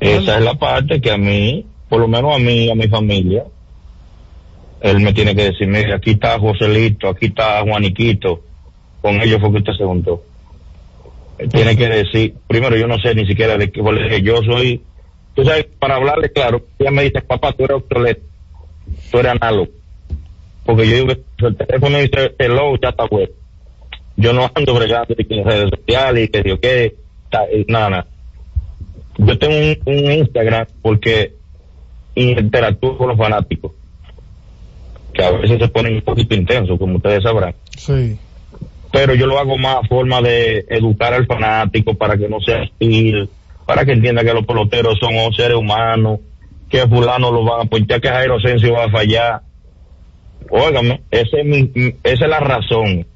[0.00, 3.44] Esa es la parte que a mí, por lo menos a mí, a mi familia,
[4.80, 8.42] él me tiene que decir, mire, aquí está Joselito, aquí está Juaniquito,
[9.00, 10.22] con ellos fue que usted se juntó.
[11.52, 14.82] Tiene que decir, primero yo no sé ni siquiera de qué, porque yo soy,
[15.34, 18.22] tú sabes, para hablarle claro, ella me dice, papá, tú eres obsoleto,
[19.10, 19.68] tú eres análogo.
[20.64, 23.32] Porque yo digo, el teléfono dice, hello, ya está bueno.
[24.16, 26.96] Yo no ando bregando en redes sociales y que digo que,
[27.68, 28.06] nada, nada.
[29.16, 31.34] Yo tengo un, un Instagram porque
[32.16, 33.72] interactúo con los fanáticos,
[35.12, 37.54] que a veces se ponen un poquito intensos, como ustedes sabrán.
[37.76, 38.18] Sí.
[38.90, 43.28] Pero yo lo hago más forma de educar al fanático para que no sea hostil,
[43.66, 46.20] para que entienda que los peloteros son seres humanos,
[46.70, 49.42] que fulano lo van a apuntar, que Jairo Asensio va a fallar.
[50.50, 51.70] Óigame, ese es mi,
[52.02, 53.06] esa es la razón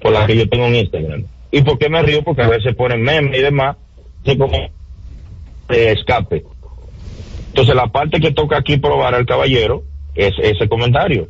[0.00, 1.24] por la que yo tengo un Instagram.
[1.50, 2.22] ¿Y por qué me río?
[2.22, 3.76] Porque a veces ponen memes y demás,
[4.22, 4.58] así como
[5.68, 6.44] de escape.
[7.48, 11.28] Entonces la parte que toca aquí probar al caballero es ese comentario.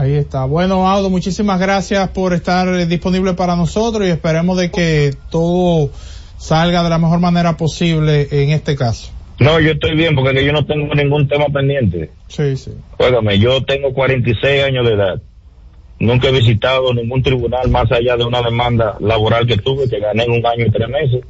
[0.00, 0.46] Ah, Ahí está.
[0.46, 5.90] Bueno, Audo, muchísimas gracias por estar eh, disponible para nosotros y esperemos de que todo
[6.38, 9.12] salga de la mejor manera posible en este caso.
[9.38, 12.10] No, yo estoy bien porque yo no tengo ningún tema pendiente.
[12.28, 12.72] Sí, sí.
[12.98, 15.22] Óigame, yo tengo 46 años de edad.
[15.98, 20.24] Nunca he visitado ningún tribunal más allá de una demanda laboral que tuve, que gané
[20.24, 21.24] en un año y tres meses.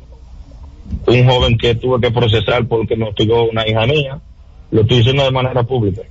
[1.06, 4.20] Un joven que tuve que procesar porque me hostigó una hija mía.
[4.70, 6.02] Lo estoy diciendo de manera pública.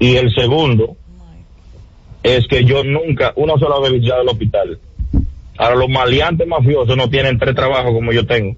[0.00, 0.96] Y el segundo
[2.36, 4.78] es que yo nunca, una sola vez he visitado el hospital.
[5.56, 8.56] Ahora, los maleantes mafiosos no tienen tres trabajos como yo tengo.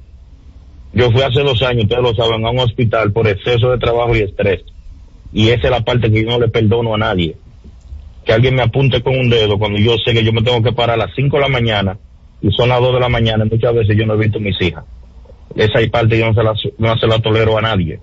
[0.93, 4.15] Yo fui hace dos años, ustedes lo saben, a un hospital por exceso de trabajo
[4.17, 4.63] y estrés.
[5.33, 7.37] Y esa es la parte que yo no le perdono a nadie.
[8.25, 10.73] Que alguien me apunte con un dedo cuando yo sé que yo me tengo que
[10.73, 11.99] parar a las 5 de la mañana
[12.43, 14.43] y son las 2 de la mañana y muchas veces yo no he visto a
[14.43, 14.85] mis hijas.
[15.55, 18.01] Esa parte yo no se la, no se la tolero a nadie.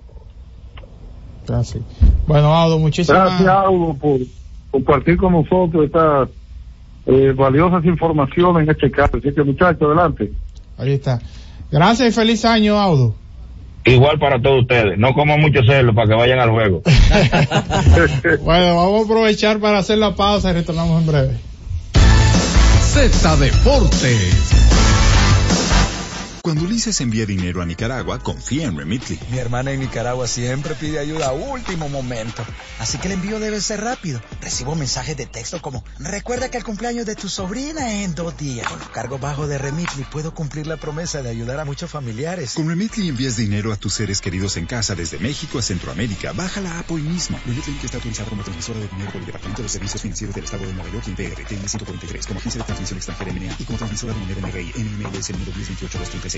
[1.48, 1.80] Así.
[2.26, 4.20] Bueno, Audo, muchísimas Gracias, Audo, por
[4.70, 6.28] compartir con nosotros estas
[7.06, 9.16] eh, valiosas informaciones en este caso.
[9.16, 10.30] Así que, muchachos, adelante.
[10.76, 11.20] Ahí está.
[11.70, 13.14] Gracias y feliz año, Audo.
[13.84, 14.98] Igual para todos ustedes.
[14.98, 16.82] No coman mucho cerdo para que vayan al juego.
[18.42, 21.36] Bueno, vamos a aprovechar para hacer la pausa y retornamos en breve.
[22.82, 24.87] Z Deportes.
[26.48, 29.20] Cuando Ulises envía dinero a Nicaragua, confía en Remitly.
[29.30, 32.42] Mi hermana en Nicaragua siempre pide ayuda a último momento.
[32.78, 34.22] Así que el envío debe ser rápido.
[34.40, 38.66] Recibo mensajes de texto como, recuerda que el cumpleaños de tu sobrina en dos días.
[38.66, 42.54] Con los cargos bajos de Remitly puedo cumplir la promesa de ayudar a muchos familiares.
[42.54, 46.32] Con Remitly envías dinero a tus seres queridos en casa desde México a Centroamérica.
[46.32, 47.38] Baja la app hoy mismo.
[47.44, 50.44] Remitly que está utilizada como transmisora de dinero por el Departamento de Servicios Financieros del
[50.44, 54.14] Estado de Nueva York, INDRT 143, como agencia de transmisión extranjera MNA y como transmisora
[54.14, 56.37] de dinero moneda MRI, NMLS 2028 236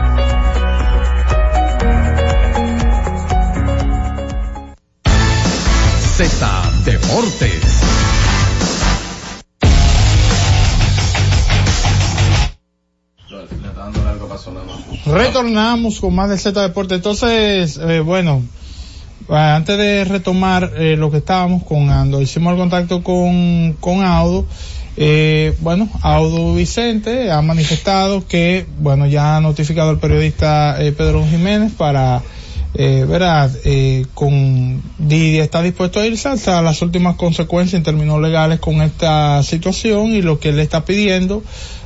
[6.21, 7.81] Deportes.
[15.07, 16.93] Retornamos con más de Z Deporte.
[16.93, 18.43] Entonces, eh, bueno,
[19.29, 24.45] antes de retomar eh, lo que estábamos con Ando, hicimos el contacto con, con Audo.
[24.97, 31.25] Eh, bueno, Audo Vicente ha manifestado que, bueno, ya ha notificado al periodista eh, Pedro
[31.27, 32.21] Jiménez para,
[32.73, 38.21] eh, verá, eh, con Didi está dispuesto a irse hasta las últimas consecuencias en términos
[38.21, 41.43] legales con esta situación y lo que él está pidiendo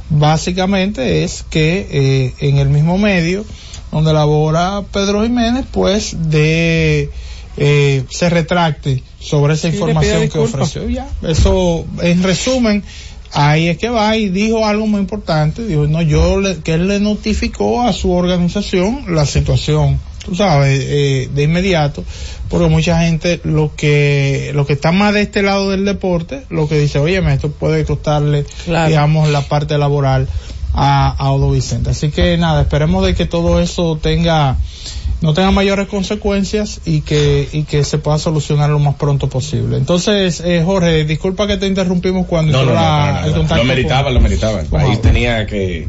[0.09, 3.45] básicamente es que eh, en el mismo medio
[3.91, 7.09] donde labora Pedro Jiménez, pues de
[7.57, 10.89] eh, se retracte sobre esa Sí, información que ofreció.
[10.89, 12.83] Ya, eso en resumen.
[13.37, 16.87] Ahí es que va y dijo algo muy importante, dijo, no, yo le- que él
[16.87, 22.03] le notificó a su organización la situación, tú sabes, eh, de inmediato,
[22.49, 26.67] porque mucha gente lo que, lo que está más de este lado del deporte, lo
[26.67, 28.87] que dice, oye, esto puede costarle, Claro.
[28.89, 30.27] digamos, la parte laboral
[30.73, 31.91] a, a Odo Vicente.
[31.91, 34.57] Así que nada, esperemos de que todo eso tenga,
[35.21, 39.77] no tenga mayores consecuencias y que, y que se pueda solucionar lo más pronto posible.
[39.77, 43.55] Entonces, eh, Jorge, disculpa que te interrumpimos cuando No, no, el contacto.
[43.57, 44.61] Lo meritaba, con- lo meritaba.
[44.61, 45.87] El país tenía que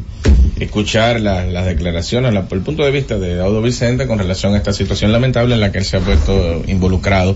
[0.59, 4.57] escuchar la- las declaraciones, la- el punto de vista de Audo Vicente con relación a
[4.57, 7.35] esta situación lamentable en la que él se ha puesto involucrado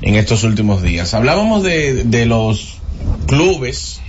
[0.00, 1.12] en estos últimos días.
[1.14, 2.76] Hablábamos de, de los
[3.26, 4.00] clubes,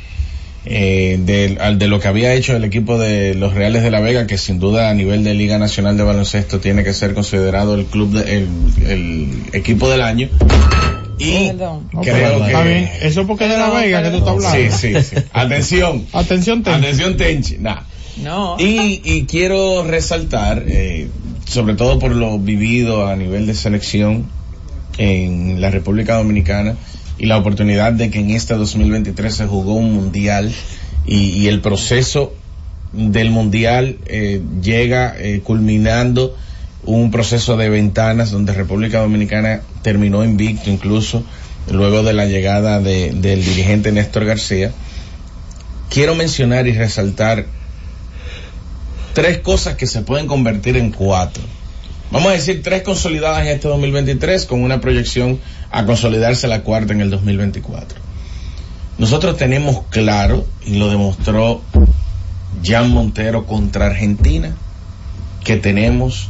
[0.65, 3.99] eh, de, al- de lo que había hecho el equipo de los Reales de la
[3.99, 7.75] Vega, que sin duda a nivel de Liga Nacional de Baloncesto tiene que ser considerado
[7.75, 8.47] el club, de- el,
[8.87, 10.29] el equipo del año.
[11.17, 11.87] Y Perdón.
[11.93, 12.89] No, creo pero que está bien.
[13.01, 14.51] Eso porque es de la Perdón, Vega que tú estás perdón.
[14.51, 14.77] hablando.
[14.77, 15.15] Sí, sí, sí.
[15.33, 16.05] Atención.
[16.11, 16.73] Atención, Ten.
[16.73, 17.57] Atención, Tenchi.
[17.59, 17.81] Nah.
[18.21, 18.55] No.
[18.59, 21.07] Y, y quiero resaltar, eh,
[21.45, 24.25] sobre todo por lo vivido a nivel de selección
[24.97, 26.75] en la República Dominicana
[27.17, 30.51] y la oportunidad de que en este 2023 se jugó un mundial
[31.07, 32.33] y, el proceso
[32.93, 36.35] del mundial eh, llega eh, culminando
[36.83, 41.23] un proceso de ventanas donde República Dominicana terminó invicto incluso
[41.71, 44.71] luego de la llegada de- del dirigente Néstor García.
[45.89, 47.45] Quiero mencionar y resaltar
[49.13, 51.43] tres cosas que se pueden convertir en cuatro.
[52.11, 55.39] Vamos a decir, tres consolidadas en este 2023 con una proyección
[55.71, 57.99] a consolidarse la cuarta en el 2024.
[58.97, 61.61] Nosotros tenemos claro, y lo demostró
[62.63, 64.55] Jan Montero contra Argentina,
[65.43, 66.29] que tenemos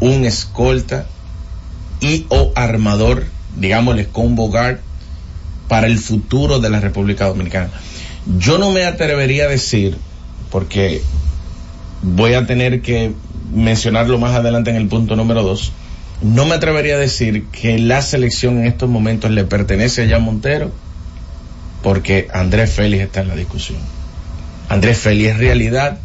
[0.00, 1.06] un escolta
[2.00, 3.26] y o armador,
[3.56, 4.78] digámosle combo guard,
[5.68, 7.70] para el futuro de la República Dominicana.
[8.38, 9.96] Yo no me atrevería a decir,
[10.50, 11.02] porque
[12.02, 13.12] voy a tener que
[13.52, 15.72] mencionarlo más adelante en el punto número dos,
[16.22, 20.22] no me atrevería a decir que la selección en estos momentos le pertenece a Jan
[20.22, 20.72] Montero,
[21.82, 23.78] porque Andrés Félix está en la discusión.
[24.68, 25.98] Andrés Félix es realidad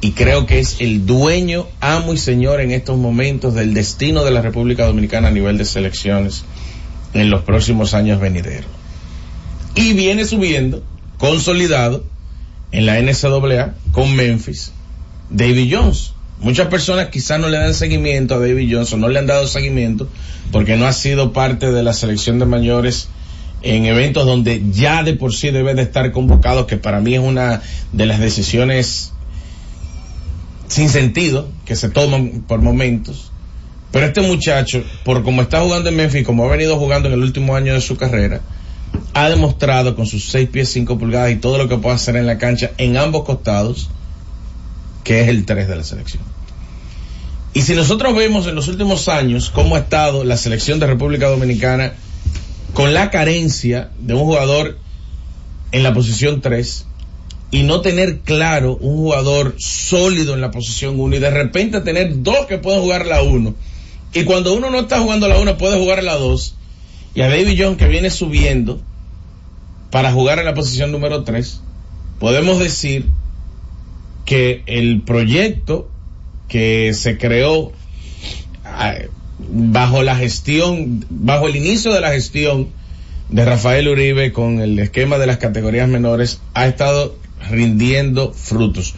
[0.00, 4.30] y creo que es el dueño, amo y señor en estos momentos del destino de
[4.30, 6.44] la República Dominicana a nivel de selecciones
[7.12, 8.70] en los próximos años venideros.
[9.74, 10.82] Y viene subiendo,
[11.18, 12.04] consolidado,
[12.72, 14.72] en la NCAA con Memphis,
[15.28, 16.14] David Jones.
[16.40, 19.46] Muchas personas quizás no le dan seguimiento a David Jones o no le han dado
[19.46, 20.08] seguimiento
[20.50, 23.08] porque no ha sido parte de la selección de mayores
[23.62, 27.20] en eventos donde ya de por sí debe de estar convocado, que para mí es
[27.20, 27.60] una
[27.92, 29.12] de las decisiones
[30.66, 33.30] sin sentido que se toman por momentos.
[33.92, 37.22] Pero este muchacho, por como está jugando en Memphis, como ha venido jugando en el
[37.22, 38.40] último año de su carrera,
[39.14, 42.26] ha demostrado con sus 6 pies 5 pulgadas y todo lo que puede hacer en
[42.26, 43.90] la cancha en ambos costados,
[45.04, 46.22] que es el 3 de la selección.
[47.52, 51.28] Y si nosotros vemos en los últimos años cómo ha estado la selección de República
[51.28, 51.94] Dominicana
[52.74, 54.78] con la carencia de un jugador
[55.72, 56.86] en la posición 3
[57.50, 62.22] y no tener claro un jugador sólido en la posición 1 y de repente tener
[62.22, 63.54] dos que pueden jugar la 1
[64.12, 66.54] y cuando uno no está jugando la 1 puede jugar la 2
[67.14, 68.80] y a David John que viene subiendo
[69.90, 71.60] para jugar en la posición número 3
[72.20, 73.06] podemos decir
[74.24, 75.90] que el proyecto
[76.48, 77.72] que se creó
[78.64, 78.94] ah,
[79.48, 82.68] bajo la gestión, bajo el inicio de la gestión
[83.28, 87.16] de Rafael Uribe con el esquema de las categorías menores, ha estado
[87.50, 88.94] rindiendo frutos.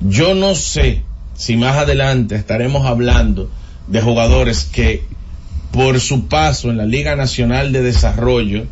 [0.00, 1.02] Yo no sé
[1.34, 3.50] si más adelante estaremos hablando
[3.86, 5.04] de jugadores que
[5.72, 8.64] por su paso en la Liga Nacional de Desarrollo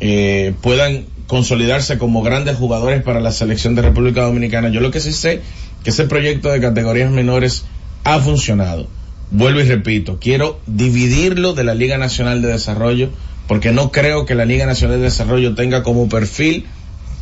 [0.00, 4.68] eh, puedan consolidarse como grandes jugadores para la selección de República Dominicana.
[4.68, 5.40] Yo lo que sí sé
[5.82, 7.64] que ese proyecto de categorías menores
[8.04, 8.86] ha funcionado
[9.30, 13.08] vuelvo y repito, quiero dividirlo de la Liga Nacional de Desarrollo
[13.48, 16.66] porque no creo que la Liga Nacional de Desarrollo tenga como perfil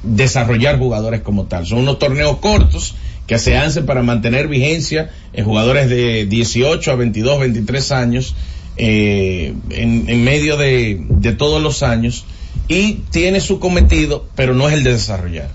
[0.02, 1.64] desarrollar jugadores como tal.
[1.64, 2.96] Son unos torneos cortos
[3.28, 8.34] que se hacen para mantener vigencia en jugadores de 18 a 22, 23 años
[8.76, 12.24] eh, en, medio de todos los años
[12.70, 15.48] y tiene su cometido, pero no es el de desarrollar.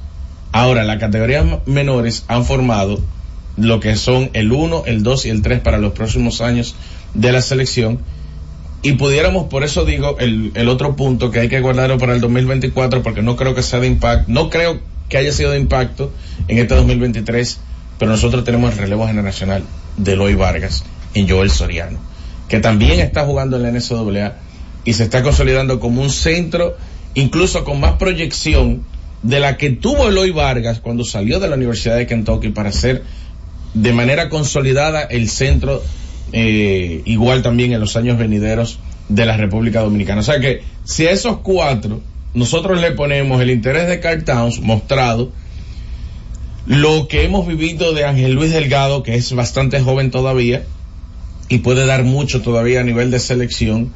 [0.51, 2.99] Ahora, las categorías menores han formado
[3.55, 6.76] lo que son el 1, el 2 y el 3 para los próximos años
[7.13, 7.99] de la selección.
[8.82, 12.20] Y pudiéramos, por eso digo, el, el otro punto que hay que guardarlo para el
[12.20, 16.11] 2024 porque no creo que sea de impacto, no creo que haya sido de impacto
[16.49, 17.59] en este 2023,
[17.97, 19.63] pero nosotros tenemos el relevo generacional
[19.95, 21.97] de Eloy Vargas en Joel Soriano,
[22.49, 24.34] que también está jugando en la NCAA
[24.84, 26.76] y se está consolidando como un centro,
[27.16, 28.84] incluso con más proyección
[29.24, 33.03] de la que tuvo Eloy Vargas cuando salió de la Universidad de Kentucky para ser
[33.74, 35.82] de manera consolidada el centro,
[36.32, 40.22] eh, igual también en los años venideros de la República Dominicana.
[40.22, 42.01] O sea que si a esos cuatro
[42.34, 45.32] nosotros le ponemos el interés de Carl Towns mostrado,
[46.68, 50.63] lo que hemos vivido de Ángel Luis Delgado, que es bastante joven todavía
[51.47, 53.93] y puede dar mucho todavía a nivel de selección,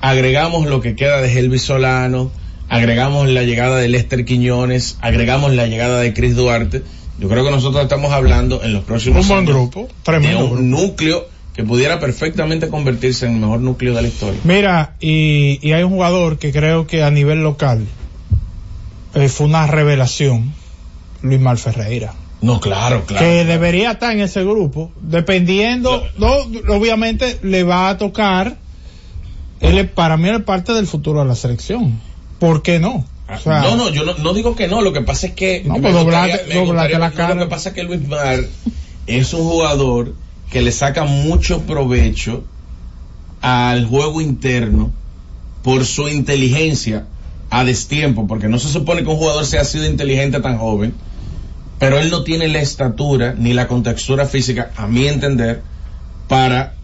[0.00, 2.30] agregamos lo que queda de Helvis Solano,
[2.76, 6.82] agregamos la llegada de Lester Quiñones, agregamos la llegada de Chris Duarte,
[7.18, 10.44] yo creo que nosotros estamos hablando en los próximos un buen años grupo, tremendo de
[10.44, 10.62] un grupo.
[10.82, 14.40] núcleo que pudiera perfectamente convertirse en el mejor núcleo de la historia.
[14.44, 17.84] Mira, y, y hay un jugador que creo que a nivel local
[19.14, 20.54] eh, fue una revelación,
[21.20, 22.14] Luis Mal Ferreira.
[22.40, 23.24] No, claro, claro.
[23.24, 26.32] que debería estar en ese grupo, dependiendo, no,
[26.74, 28.56] obviamente le va a tocar,
[29.60, 32.00] él es- para mí es parte del futuro de la selección.
[32.42, 33.04] ¿Por qué no?
[33.28, 35.62] O sea, no, no, yo no, no digo que no, lo que pasa es que...
[35.64, 37.34] No, pues gustaría- doblate- me doblate gustaría- la cara.
[37.36, 38.40] Lo que pasa es que Luis Mar
[39.06, 40.12] es un jugador
[40.50, 42.42] que le saca mucho provecho
[43.42, 44.90] al juego interno
[45.62, 47.04] por su inteligencia
[47.48, 50.92] a destiempo, porque no se supone que un jugador sea así de inteligente tan joven,
[51.78, 55.62] pero él no tiene la estatura ni la contextura física, a mi entender,
[56.28, 56.74] para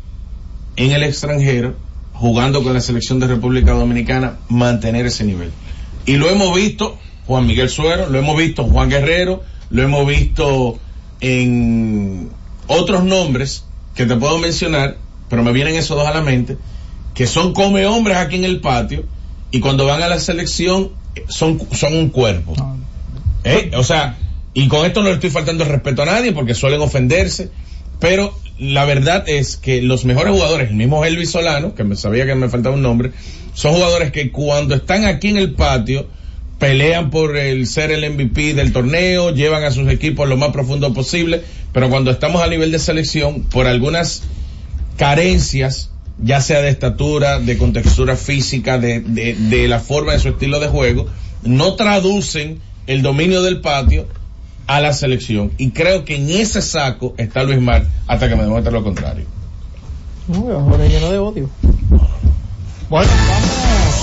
[0.76, 1.74] en el extranjero,
[2.18, 5.52] jugando con la selección de República Dominicana, mantener ese nivel.
[6.04, 10.78] Y lo hemos visto Juan Miguel Suero, lo hemos visto Juan Guerrero, lo hemos visto
[11.20, 12.30] en
[12.66, 13.64] otros nombres
[13.94, 14.96] que te puedo mencionar,
[15.30, 16.56] pero me vienen esos dos a la mente,
[17.14, 19.04] que son come hombres aquí en el patio
[19.52, 22.54] y cuando van a la selección eh, son, son un cuerpo.
[23.44, 23.70] ¿Eh?
[23.76, 24.18] O sea,
[24.54, 27.50] y con esto no le estoy faltando el respeto a nadie porque suelen ofenderse,
[28.00, 32.26] pero la verdad es que los mejores jugadores, el mismo Elvis Solano, que me sabía
[32.26, 33.12] que me faltaba un nombre,
[33.54, 36.06] son jugadores que cuando están aquí en el patio
[36.58, 40.92] pelean por el ser el MVP del torneo, llevan a sus equipos lo más profundo
[40.92, 41.42] posible,
[41.72, 44.22] pero cuando estamos a nivel de selección, por algunas
[44.96, 45.90] carencias,
[46.20, 50.58] ya sea de estatura, de contextura física, de, de, de la forma de su estilo
[50.58, 51.06] de juego,
[51.44, 54.08] no traducen el dominio del patio
[54.68, 55.50] a la selección.
[55.58, 59.24] Y creo que en ese saco está Luis Mar hasta que me demuestre lo contrario.
[60.28, 61.50] No, ahora lleno de odio.
[62.88, 63.48] Bueno, vamos.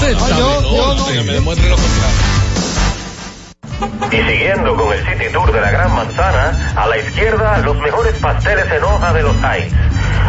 [0.01, 2.17] Yo- me- yo no- que me demuestre lo contrario.
[4.11, 8.15] Y siguiendo con el City Tour de la Gran Manzana, a la izquierda los mejores
[8.19, 9.73] pasteles en hoja de los Heights.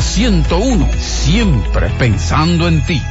[0.00, 3.02] Z101, siempre pensando en ti.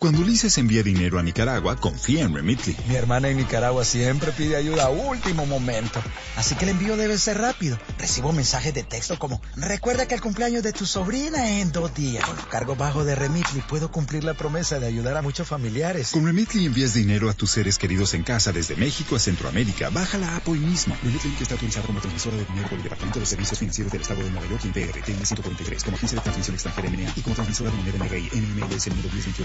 [0.00, 2.74] Cuando Ulises envía dinero a Nicaragua, confía en Remitly.
[2.88, 6.02] Mi hermana en Nicaragua siempre pide ayuda a último momento.
[6.36, 7.78] Así que el envío debe ser rápido.
[7.98, 11.94] Recibo mensajes de texto como, recuerda que el cumpleaños de tu sobrina es en dos
[11.94, 12.24] días.
[12.24, 16.12] Con los cargos bajos de Remitly puedo cumplir la promesa de ayudar a muchos familiares.
[16.12, 19.90] Con Remitly envías dinero a tus seres queridos en casa desde México a Centroamérica.
[19.90, 20.96] Baja la app hoy mismo.
[21.02, 24.24] Remitly está autorizado como transmisora de dinero por el Departamento de Servicios Financieros del Estado
[24.24, 27.70] de Nueva York y DRT 143 como agencia de transmisión extranjera MNA y como transmisora
[27.70, 29.44] de moneda MRI NMLS 2028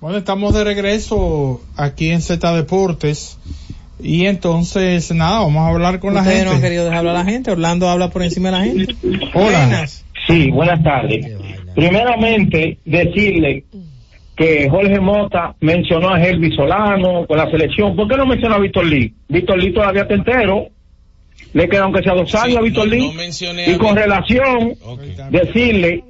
[0.00, 3.38] Bueno, estamos de regreso aquí en Z Deportes.
[3.98, 6.44] Y entonces, nada, vamos a hablar con la gente.
[6.44, 7.50] no han querido dejar hablar a la gente.
[7.50, 8.94] Orlando habla por encima de la gente.
[9.32, 9.86] Hola.
[10.26, 11.26] Sí, buenas tardes.
[11.74, 13.64] Primeramente, decirle
[14.36, 17.96] que Jorge Mota mencionó a Helvi Solano con la selección.
[17.96, 19.14] ¿Por qué no menciona a Víctor Lee?
[19.28, 20.68] Víctor Lee todavía está entero.
[21.54, 23.12] Le quedan aunque sea dos años a Víctor Lee.
[23.16, 24.74] mencioné y con relación,
[25.30, 26.04] decirle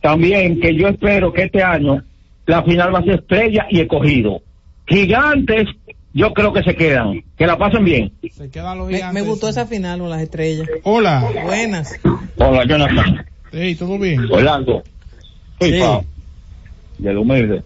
[0.00, 2.04] también que yo espero que este año
[2.50, 4.40] la final va a ser estrella y escogido.
[4.86, 5.68] Gigantes,
[6.12, 7.22] yo creo que se quedan.
[7.36, 8.12] Que la pasen bien.
[8.32, 9.22] Se quedan los Me, gigantes.
[9.22, 10.68] me gustó esa final con las estrellas.
[10.82, 11.24] Hola.
[11.44, 11.98] Buenas.
[12.36, 13.24] Hola, Jonathan.
[13.52, 14.20] Hey, ¿todo bien?
[14.30, 14.82] Orlando.
[15.60, 15.78] Sí.
[15.80, 16.04] Pau,
[16.98, 17.62] del humilde.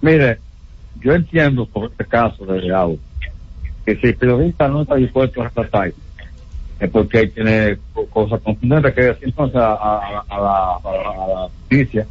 [0.00, 0.38] Mire,
[1.00, 3.00] yo entiendo por este caso de auto
[3.84, 5.92] que si el periodista no está dispuesto a retratar,
[6.78, 10.92] es porque él tiene co- cosas confundentes que decir entonces a, a- a la, a,
[10.92, 12.06] la, a la justicia.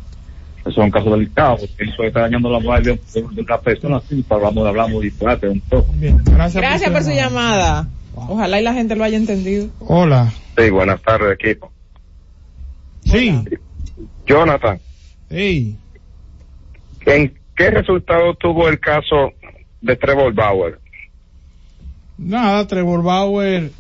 [0.70, 4.24] Eso es un caso delicado, porque eso está dañando la moral de, una persona así,
[4.30, 5.92] hablamos, hablamos disparate un poco.
[5.96, 7.88] Bien, gracias, Gracias por su llamada.
[8.14, 9.68] Ojalá y la gente lo haya entendido.
[9.80, 10.32] Hola.
[10.56, 11.72] Sí, buenas tardes, equipo.
[13.04, 13.44] Sí.
[14.28, 14.80] Jonathan,
[15.32, 15.76] Hey.
[17.06, 19.34] ¿en qué resultado tuvo el caso
[19.82, 20.80] de Trevor Bauer?
[22.20, 23.72] Nada, Trevor Bauer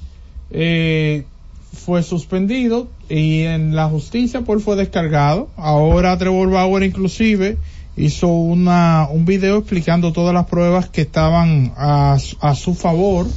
[0.49, 1.23] eh,
[1.73, 5.49] fue suspendido y en la justicia pues fue descargado.
[5.55, 7.57] Ahora Trevor Bauer inclusive
[7.97, 13.27] hizo una, un video explicando todas las pruebas que estaban a, a su favor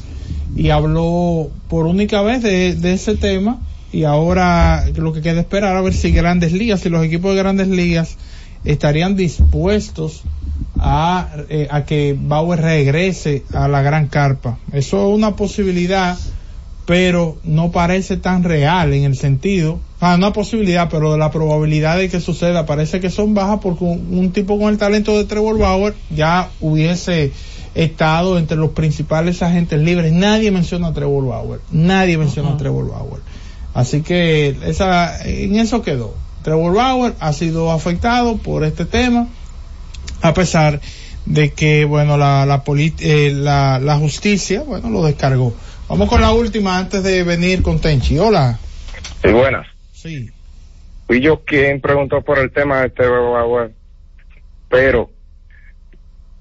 [0.55, 3.61] y habló por única vez de, de ese tema
[3.93, 7.43] y ahora lo que queda esperar a ver si grandes ligas, si los equipos de
[7.43, 8.17] grandes ligas
[8.65, 10.23] estarían dispuestos
[10.79, 14.59] a, eh, a que Bauer regrese a la gran carpa.
[14.73, 16.17] Eso es una posibilidad,
[16.87, 22.09] pero no parece tan real en el sentido, ah, una posibilidad, pero la probabilidad de
[22.09, 25.59] que suceda parece que son bajas porque un, un tipo con el talento de Trevor
[25.59, 27.33] Bauer ya hubiese
[27.75, 30.13] estado entre los principales agentes libres.
[30.13, 33.21] Nadie menciona a Trevor Bauer, nadie menciona a Trevor Bauer.
[33.75, 36.15] Así que esa, en eso quedó.
[36.43, 39.29] Trevor Bauer ha sido afectado por este tema,
[40.21, 40.81] a pesar
[41.25, 42.65] de que, bueno, la, la,
[42.99, 45.55] eh, la, la justicia, bueno, lo descargó.
[45.93, 48.19] Vamos con la última antes de venir con Tenchi.
[48.19, 48.59] Hola.
[49.23, 49.67] Sí, buenas.
[49.93, 50.31] Sí.
[51.07, 53.73] Fui yo quien preguntó por el tema de Bauer,
[54.71, 55.11] pero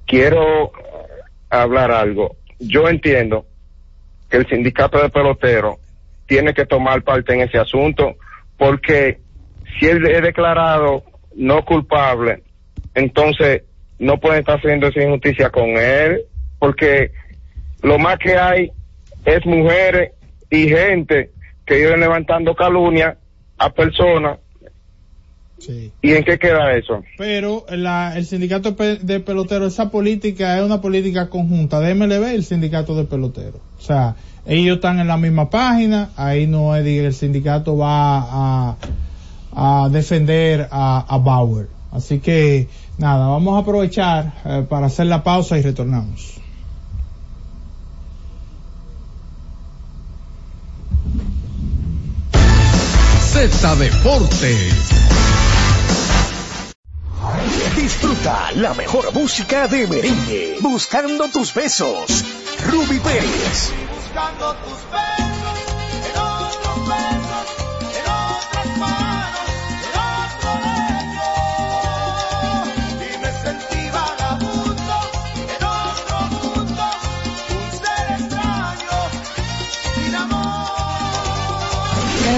[0.07, 0.71] quiero
[1.49, 2.37] hablar algo.
[2.59, 3.45] Yo entiendo
[4.29, 5.75] que el sindicato de peloteros
[6.27, 8.15] tiene que tomar parte en ese asunto,
[8.55, 9.19] porque
[9.77, 11.03] si él es declarado
[11.35, 12.41] no culpable,
[12.95, 13.63] entonces
[13.99, 16.21] no pueden estar haciendo esa injusticia con él,
[16.57, 17.11] porque
[17.81, 18.71] lo más que hay
[19.25, 20.11] es mujeres
[20.49, 21.31] y gente
[21.65, 23.17] que viven levantando calumnia
[23.57, 24.39] a personas.
[26.01, 27.03] ¿Y en qué queda eso?
[27.17, 32.35] Pero la, el sindicato de peloteros, esa política es una política conjunta de MLB y
[32.35, 33.61] el sindicato de peloteros.
[33.77, 34.15] O sea,
[34.45, 38.77] ellos están en la misma página, ahí no es el sindicato va a,
[39.53, 41.67] a defender a, a Bauer.
[41.91, 42.67] Así que,
[42.97, 46.40] nada, vamos a aprovechar eh, para hacer la pausa y retornamos.
[53.31, 54.73] Z Deportes.
[57.75, 60.57] Disfruta la mejor música de merengue.
[60.61, 62.23] Buscando tus besos.
[62.69, 63.71] Ruby Pérez.
[63.95, 65.30] Buscando tus besos,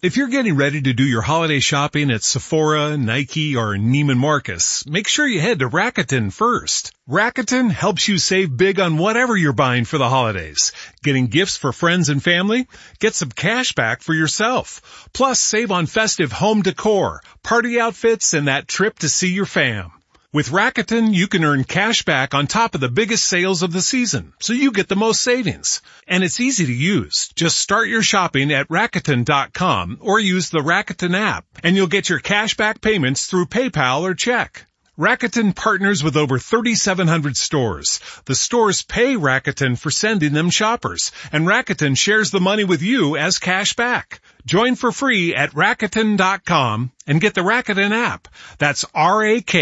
[0.00, 4.86] If you're getting ready to do your holiday shopping at Sephora, Nike, or Neiman Marcus,
[4.86, 6.92] make sure you head to Rakuten first.
[7.10, 10.70] Rakuten helps you save big on whatever you're buying for the holidays.
[11.02, 12.68] Getting gifts for friends and family?
[13.00, 15.08] Get some cash back for yourself.
[15.12, 19.90] Plus save on festive home decor, party outfits, and that trip to see your fam.
[20.30, 23.80] With Rakuten, you can earn cash back on top of the biggest sales of the
[23.80, 25.80] season, so you get the most savings.
[26.06, 27.30] And it's easy to use.
[27.34, 32.18] Just start your shopping at Rakuten.com or use the Rakuten app, and you'll get your
[32.18, 34.66] cash back payments through PayPal or check.
[34.98, 38.00] Rakuten partners with over 3,700 stores.
[38.26, 43.16] The stores pay Rakuten for sending them shoppers, and Rakuten shares the money with you
[43.16, 44.20] as cash back.
[44.48, 48.28] Join for free at Rakuten.com and get the Rakuten app.
[48.56, 49.52] That's R-A-K-U-T-E-N.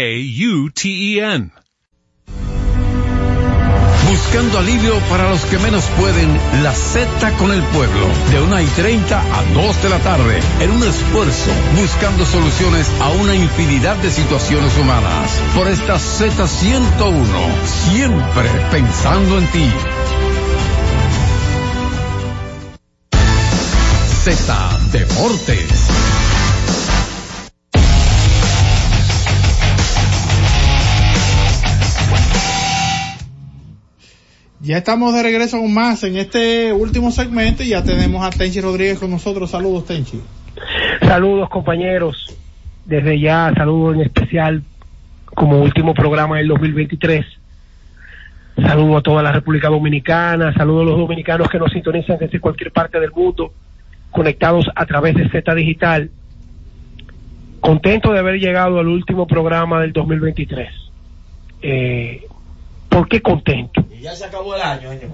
[4.07, 8.65] Buscando alivio para los que menos pueden, la Z con el pueblo, de 1 y
[8.67, 14.09] 30 a 2 de la tarde, en un esfuerzo, buscando soluciones a una infinidad de
[14.09, 15.37] situaciones humanas.
[15.53, 19.69] Por esta Z101, siempre pensando en ti.
[24.29, 24.53] Z
[24.91, 25.87] Deportes.
[34.59, 38.59] Ya estamos de regreso con más en este último segmento y ya tenemos a Tenchi
[38.59, 39.49] Rodríguez con nosotros.
[39.49, 40.21] Saludos, Tenchi.
[41.03, 42.37] Saludos compañeros.
[42.83, 44.61] Desde ya saludo en especial
[45.23, 47.25] como último programa del 2023.
[48.57, 52.73] Saludo a toda la República Dominicana, saludo a los dominicanos que nos sintonizan desde cualquier
[52.73, 53.53] parte del mundo,
[54.17, 56.09] conectados a través de Z Digital.
[57.59, 60.69] Contento de haber llegado al último programa del 2023.
[61.61, 62.25] Eh,
[62.89, 63.85] ¿Por qué contento?
[63.95, 65.09] Y ya se acabó el año, señor.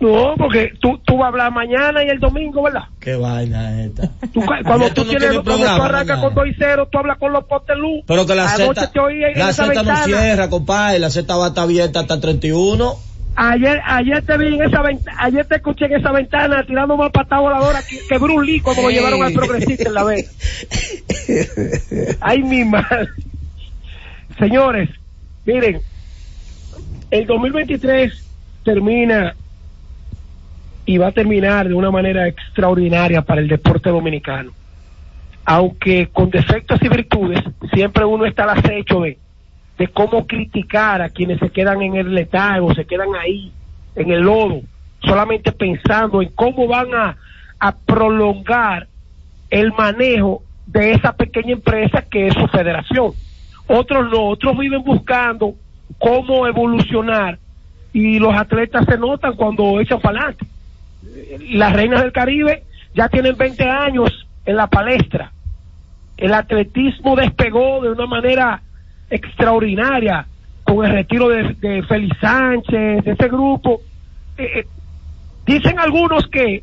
[0.00, 2.84] No, porque tú, tú vas a hablar mañana y el domingo, ¿verdad?
[2.98, 4.10] Qué vaina es esta.
[4.32, 7.18] Tú, cuando tú no tienes, tienes cuando tú arrancas con 2 y 0, tú hablas
[7.18, 8.02] con los postes luz.
[8.06, 8.90] Pero que la Z,
[9.36, 10.98] la Z no cierra, compadre.
[10.98, 13.09] La Z va a estar abierta hasta el 31.
[13.36, 17.10] Ayer, ayer te vi en esa ventana, ayer te escuché en esa ventana tirando más
[17.10, 22.18] patada voladora que, que Bruce Lee cuando lo llevaron al progresista en la vez.
[22.20, 23.08] Ay, mi madre.
[24.38, 24.90] Señores,
[25.46, 25.80] miren,
[27.10, 28.12] el 2023
[28.64, 29.34] termina
[30.86, 34.52] y va a terminar de una manera extraordinaria para el deporte dominicano.
[35.44, 37.40] Aunque con defectos y virtudes,
[37.72, 39.18] siempre uno está al acecho de,
[39.80, 43.50] de cómo criticar a quienes se quedan en el letargo, se quedan ahí,
[43.96, 44.60] en el lodo,
[45.02, 47.16] solamente pensando en cómo van a,
[47.86, 48.88] prolongar
[49.48, 53.12] el manejo de esa pequeña empresa que es su federación.
[53.68, 55.54] Otros no, otros viven buscando
[55.98, 57.38] cómo evolucionar
[57.94, 60.46] y los atletas se notan cuando echan para adelante.
[61.52, 62.64] Las reinas del Caribe
[62.94, 65.32] ya tienen 20 años en la palestra.
[66.18, 68.62] El atletismo despegó de una manera
[69.10, 70.26] extraordinaria
[70.64, 73.80] con el retiro de, de Félix Sánchez, de ese grupo.
[74.38, 74.66] Eh, eh,
[75.44, 76.62] dicen algunos que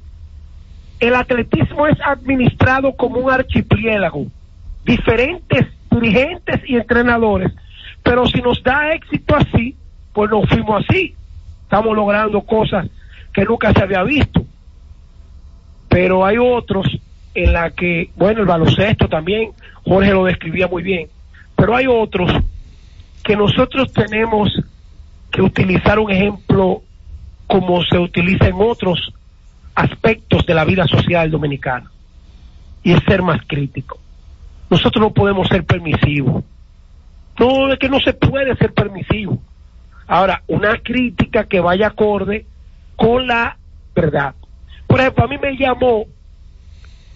[0.99, 4.27] el atletismo es administrado como un archipiélago,
[4.85, 7.51] diferentes dirigentes y entrenadores,
[8.01, 9.75] pero si nos da éxito así,
[10.13, 11.13] pues nos fuimos así,
[11.63, 12.87] estamos logrando cosas
[13.33, 14.43] que nunca se había visto,
[15.89, 16.87] pero hay otros
[17.35, 19.51] en la que, bueno, el baloncesto también,
[19.85, 21.07] Jorge lo describía muy bien,
[21.57, 22.31] pero hay otros
[23.23, 24.49] que nosotros tenemos
[25.31, 26.83] que utilizar un ejemplo
[27.47, 29.11] como se utiliza en otros
[29.75, 31.91] aspectos de la vida social dominicana
[32.83, 33.99] y es ser más crítico.
[34.69, 36.43] Nosotros no podemos ser permisivos.
[37.39, 39.41] No, es que no se puede ser permisivo.
[40.07, 42.45] Ahora, una crítica que vaya acorde
[42.95, 43.57] con la
[43.95, 44.35] verdad.
[44.85, 46.05] Por ejemplo, a mí me llamó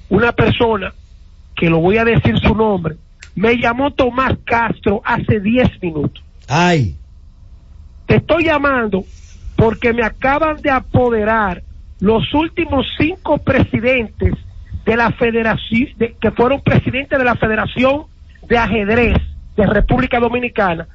[0.09, 0.93] una persona,
[1.55, 2.95] que lo voy a decir su nombre,
[3.35, 6.23] me llamó Tomás Castro hace 10 minutos.
[6.47, 6.95] Ay.
[8.05, 9.03] Te estoy llamando
[9.55, 11.63] porque me acaban de apoderar
[11.99, 14.33] los últimos cinco presidentes
[14.85, 18.03] de la federación, de- que fueron presidentes de la Federación
[18.47, 19.17] de Ajedrez
[19.55, 20.87] de República Dominicana,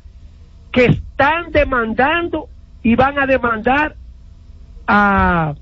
[0.73, 2.49] que están demandando
[2.83, 3.95] y van a demandar
[4.87, 5.55] a,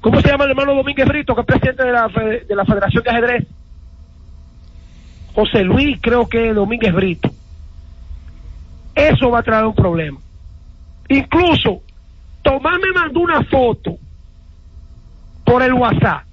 [0.00, 3.02] ¿cómo se llama el hermano Domínguez Brito, que es presidente de la, de la Federación
[3.02, 3.46] de Ajedrez?
[5.34, 7.30] José Luis, creo que Domínguez Brito.
[8.94, 10.18] Eso va a traer un problema.
[11.08, 11.82] Incluso,
[12.42, 13.96] Tomás me mandó una foto
[15.44, 16.24] por el WhatsApp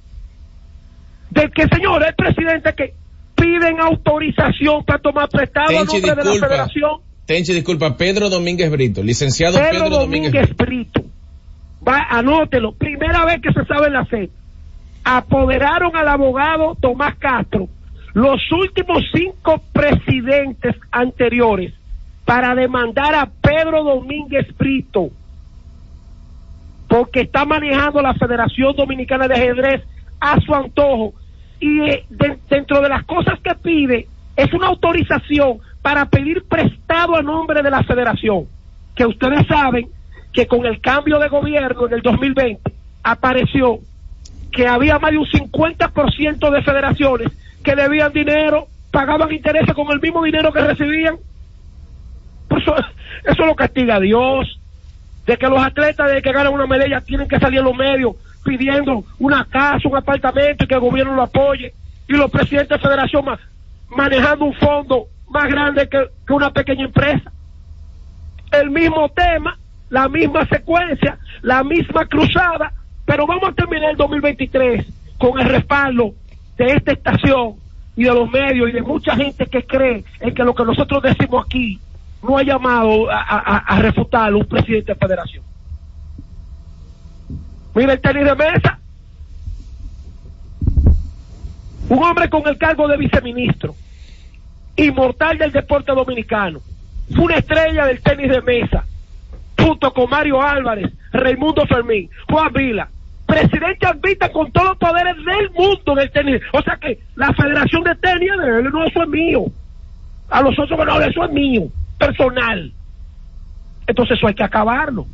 [1.30, 2.94] de que, señor, el presidente que
[3.36, 7.02] piden autorización para tomar prestado a nombre de la federación.
[7.26, 11.06] Tenchi, disculpa, Pedro Domínguez Brito, licenciado Pedro, Pedro, Domínguez, Domínguez Brito.
[11.88, 12.74] Va, anótelo.
[12.74, 14.30] Primera vez que se sabe en la fe.
[15.04, 17.70] Apoderaron al abogado Tomás Castro
[18.14, 21.74] los últimos cinco presidentes anteriores
[22.26, 25.10] para demandar a Pedro Domínguez Brito
[26.88, 29.84] porque está manejando la Federación Dominicana de Ajedrez
[30.20, 31.14] a su antojo
[31.60, 37.16] y eh, de- dentro de las cosas que pide es una autorización para pedir prestado
[37.16, 38.46] a nombre de la federación
[38.96, 39.88] que ustedes saben
[40.34, 42.72] que con el cambio de gobierno en el 2020
[43.04, 43.80] apareció
[44.52, 47.32] que había más de un 50% de federaciones
[47.64, 51.18] que debían dinero, pagaban intereses con el mismo dinero que recibían.
[52.50, 52.76] Eso,
[53.26, 54.60] eso lo castiga Dios.
[55.26, 58.16] De que los atletas de que ganan una medalla tienen que salir en los medios
[58.44, 61.74] pidiendo una casa, un apartamento y que el gobierno lo apoye.
[62.08, 63.40] Y los presidentes de federación ma-
[63.90, 67.32] manejando un fondo más grande que, que una pequeña empresa.
[68.52, 72.74] El mismo tema, la misma secuencia, la misma cruzada,
[73.06, 74.86] pero vamos a terminar el 2023
[75.20, 76.14] con el respaldo
[76.60, 77.56] de esta estación
[77.96, 81.02] y de los medios y de mucha gente que cree en que lo que nosotros
[81.02, 81.80] decimos aquí
[82.22, 85.44] no ha llamado a, a, a refutarlo un presidente de federación.
[87.74, 88.80] Mira el tenis de mesa.
[91.88, 93.74] Un hombre con el cargo de viceministro,
[94.76, 96.60] inmortal del deporte dominicano,
[97.16, 98.84] fue una estrella del tenis de mesa,
[99.58, 102.90] junto con Mario Álvarez, Raimundo Fermín, Juan Vila,
[103.30, 106.42] presidente arbitra con todos los poderes del mundo en el tenis.
[106.52, 109.46] O sea que la federación de tenis de él no, eso es mío.
[110.30, 111.68] A los otros no, eso es mío,
[111.98, 112.72] personal.
[113.86, 115.06] Entonces eso hay que acabarlo.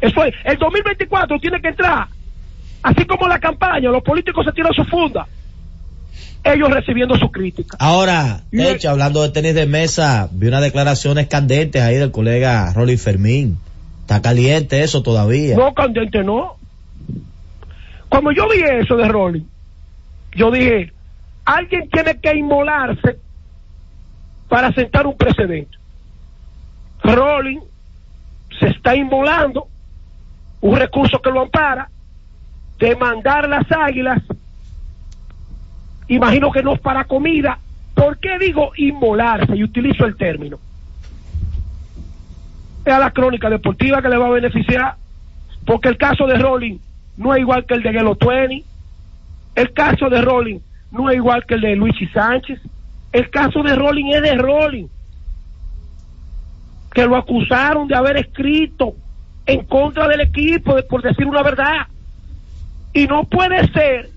[0.00, 2.08] Eso es, el 2024 tiene que entrar,
[2.82, 5.26] así como la campaña, los políticos se tiran su funda,
[6.42, 7.78] ellos recibiendo su crítica.
[7.80, 12.70] Ahora, de hecho, hablando de tenis de mesa, vi unas declaraciones candentes ahí del colega
[12.74, 13.58] Rolly Fermín.
[14.02, 15.56] Está caliente eso todavía.
[15.56, 16.58] No, candente no.
[18.14, 19.42] Cuando yo vi eso de Rolling,
[20.36, 20.92] yo dije,
[21.44, 23.18] alguien tiene que inmolarse
[24.48, 25.76] para sentar un precedente.
[27.02, 27.58] Rolling
[28.60, 29.66] se está inmolando
[30.60, 31.90] un recurso que lo ampara,
[32.78, 34.22] demandar las águilas,
[36.06, 37.58] imagino que no es para comida.
[37.96, 40.60] ¿Por qué digo inmolarse y utilizo el término?
[42.84, 44.94] Es a la crónica deportiva que le va a beneficiar,
[45.66, 46.78] porque el caso de Rolling
[47.16, 48.64] no es igual que el de Gelo Twenty,
[49.54, 50.60] el caso de Rolling
[50.90, 52.60] no es igual que el de Luigi Sánchez,
[53.12, 54.86] el caso de Rolling es de Rolling,
[56.92, 58.94] que lo acusaron de haber escrito
[59.46, 61.86] en contra del equipo, por decir una verdad.
[62.92, 64.10] Y no puede ser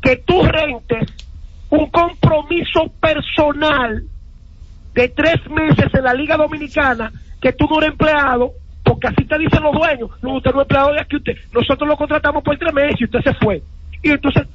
[0.00, 1.12] que tú rentes
[1.68, 4.04] un compromiso personal
[4.94, 8.52] de tres meses en la Liga Dominicana, que tú no eres empleado,
[8.90, 11.88] porque así te dicen los dueños, no, usted no es empleado de aquí, usted, nosotros
[11.88, 13.62] lo contratamos por tres meses y usted se fue.
[14.02, 14.48] Y entonces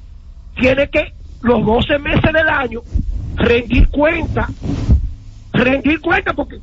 [0.56, 1.10] tiene que
[1.40, 2.80] los 12 meses del año
[3.36, 4.46] rendir cuenta,
[5.54, 6.58] rendir cuenta porque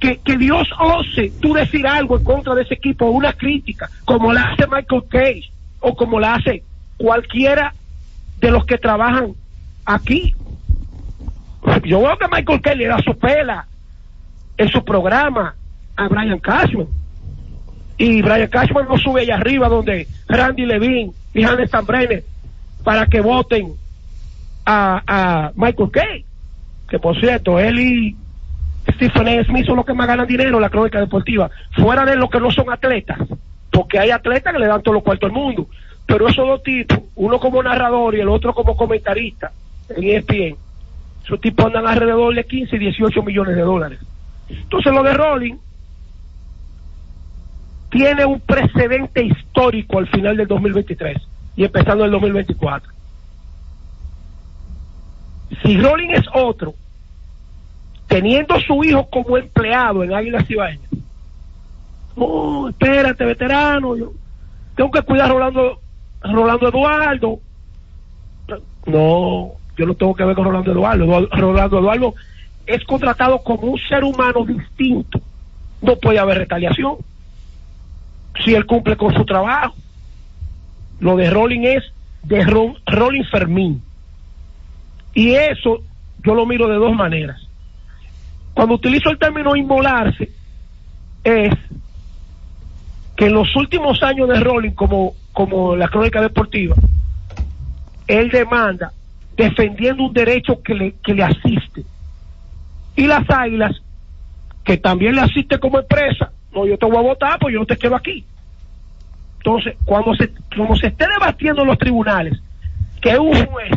[0.00, 4.32] que, que Dios ose tú decir algo en contra de ese equipo, una crítica, como
[4.32, 6.64] la hace Michael Cage o como la hace
[6.96, 7.72] cualquiera
[8.40, 9.34] de los que trabajan
[9.84, 10.34] aquí.
[11.84, 13.68] Yo veo que Michael le da su pela
[14.56, 15.54] en su programa
[15.96, 16.88] a Brian Cashman.
[17.98, 22.24] Y Brian Cashman no sube allá arriba donde Randy Levine y Hannes Brenner
[22.82, 23.74] para que voten
[24.66, 26.24] a, Michael Kay.
[26.88, 28.16] Que por cierto, él y
[28.94, 29.44] Stephen A.
[29.44, 31.50] Smith son los que más ganan dinero en la crónica deportiva.
[31.72, 33.18] Fuera de los que no son atletas.
[33.70, 35.68] Porque hay atletas que le dan todos los cuartos al mundo.
[36.06, 39.52] Pero esos dos tipos, uno como narrador y el otro como comentarista
[39.88, 40.56] en ESPN,
[41.24, 43.98] esos tipos andan alrededor de 15 y 18 millones de dólares.
[44.48, 45.54] Entonces lo de Rolling
[47.92, 51.18] tiene un precedente histórico al final del 2023
[51.56, 52.90] y empezando el 2024.
[55.62, 56.74] Si Rolling es otro,
[58.08, 60.88] teniendo su hijo como empleado en Águilas Cibaeñas,
[62.16, 64.12] no, espérate, veterano, yo
[64.74, 67.40] tengo que cuidar a Rolando, Eduardo.
[68.86, 70.72] No, yo no tengo que ver con Rolando.
[70.72, 72.14] Eduardo- Rolando Eduardo
[72.66, 75.20] es contratado como un ser humano distinto.
[75.82, 76.96] No puede haber retaliación
[78.44, 79.74] si él cumple con su trabajo.
[81.00, 81.82] Lo de Rolling es
[82.24, 83.82] de Ro- Rolling Fermín.
[85.14, 85.82] Y eso
[86.24, 87.40] yo lo miro de dos maneras.
[88.54, 90.30] Cuando utilizo el término inmolarse,
[91.24, 91.54] es
[93.16, 96.76] que en los últimos años de Rolling, como, como la crónica deportiva,
[98.06, 98.92] él demanda
[99.36, 101.84] defendiendo un derecho que le, que le asiste.
[102.96, 103.80] Y las águilas,
[104.64, 107.66] que también le asiste como empresa, no, yo te voy a votar, pues yo no
[107.66, 108.24] te quiero aquí.
[109.38, 112.40] Entonces, cuando se, como se esté debatiendo en los tribunales,
[113.00, 113.72] que un juez,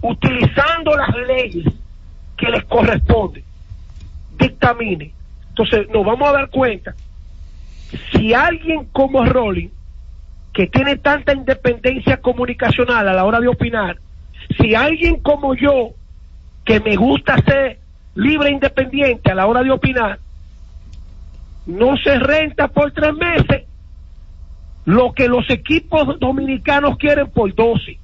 [0.00, 1.66] utilizando las leyes
[2.36, 3.42] que les corresponde,
[4.38, 5.12] dictamine,
[5.48, 6.94] entonces nos vamos a dar cuenta,
[8.12, 9.70] si alguien como Rolling,
[10.52, 13.98] que tiene tanta independencia comunicacional a la hora de opinar,
[14.60, 15.90] si alguien como yo,
[16.64, 17.78] que me gusta ser
[18.14, 20.18] libre e independiente a la hora de opinar,
[21.66, 23.64] no se renta por tres meses
[24.84, 27.98] lo que los equipos dominicanos quieren por 12.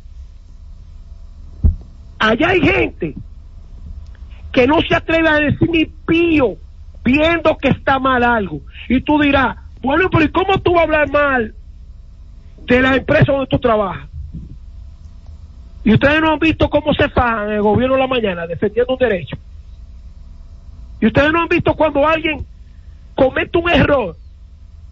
[2.18, 3.14] Allá hay gente
[4.52, 6.56] que no se atreve a decir ni pío
[7.04, 8.60] viendo que está mal algo.
[8.88, 11.54] Y tú dirás, bueno, pero ¿y cómo tú vas a hablar mal
[12.66, 14.08] de la empresa donde tú trabajas?
[15.84, 18.98] Y ustedes no han visto cómo se fajan el gobierno de la mañana defendiendo un
[18.98, 19.36] derecho.
[21.00, 22.44] Y ustedes no han visto cuando alguien
[23.22, 24.16] comete un error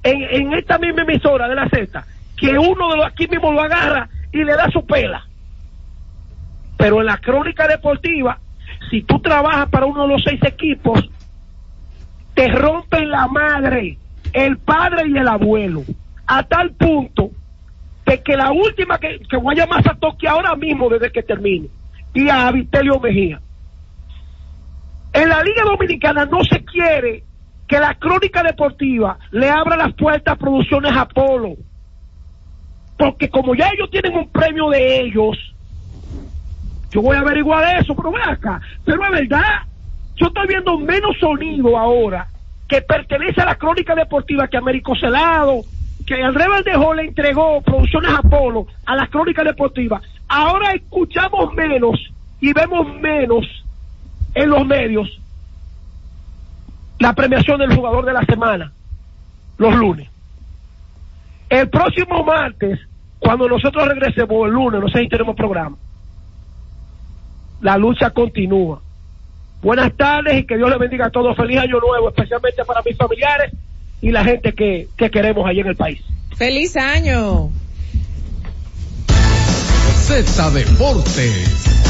[0.04, 2.04] en, esta misma emisora de la Z,
[2.36, 5.26] que uno de los aquí mismo lo agarra y le da su pela.
[6.76, 8.38] Pero en la crónica deportiva,
[8.88, 11.10] si tú trabajas para uno de los seis equipos,
[12.34, 13.98] te rompen la madre,
[14.32, 15.82] el padre y el abuelo,
[16.26, 17.30] a tal punto
[18.06, 21.24] de que la última que, que voy a llamar a Toque ahora mismo desde que
[21.24, 21.66] termine,
[22.14, 23.40] y a Vitelio Mejía.
[25.12, 27.24] En la Liga Dominicana no se quiere
[27.70, 31.54] que la crónica deportiva le abra las puertas a Producciones Apolo.
[32.98, 35.38] Porque como ya ellos tienen un premio de ellos,
[36.90, 38.60] yo voy a averiguar eso, pero ven acá.
[38.84, 39.62] Pero es verdad,
[40.16, 42.26] yo estoy viendo menos sonido ahora
[42.66, 45.62] que pertenece a la crónica deportiva que Américo Celado,
[46.04, 50.00] que Andrés Valdejo le entregó Producciones Apolo a la crónica deportiva.
[50.26, 52.00] Ahora escuchamos menos
[52.40, 53.46] y vemos menos
[54.34, 55.20] en los medios
[57.00, 58.72] la premiación del jugador de la semana,
[59.58, 60.08] los lunes.
[61.48, 62.78] El próximo martes,
[63.18, 65.76] cuando nosotros regresemos el lunes, no sé si tenemos programa,
[67.62, 68.80] la lucha continúa.
[69.62, 71.36] Buenas tardes y que Dios les bendiga a todos.
[71.36, 73.52] Feliz año nuevo, especialmente para mis familiares
[74.00, 76.00] y la gente que, que queremos allí en el país.
[76.36, 77.50] ¡Feliz año!
[80.02, 81.89] Z Deportes.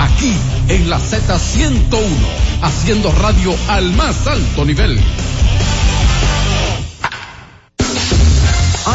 [0.00, 0.32] Aquí
[0.68, 2.00] en la Z101,
[2.62, 4.98] haciendo radio al más alto nivel.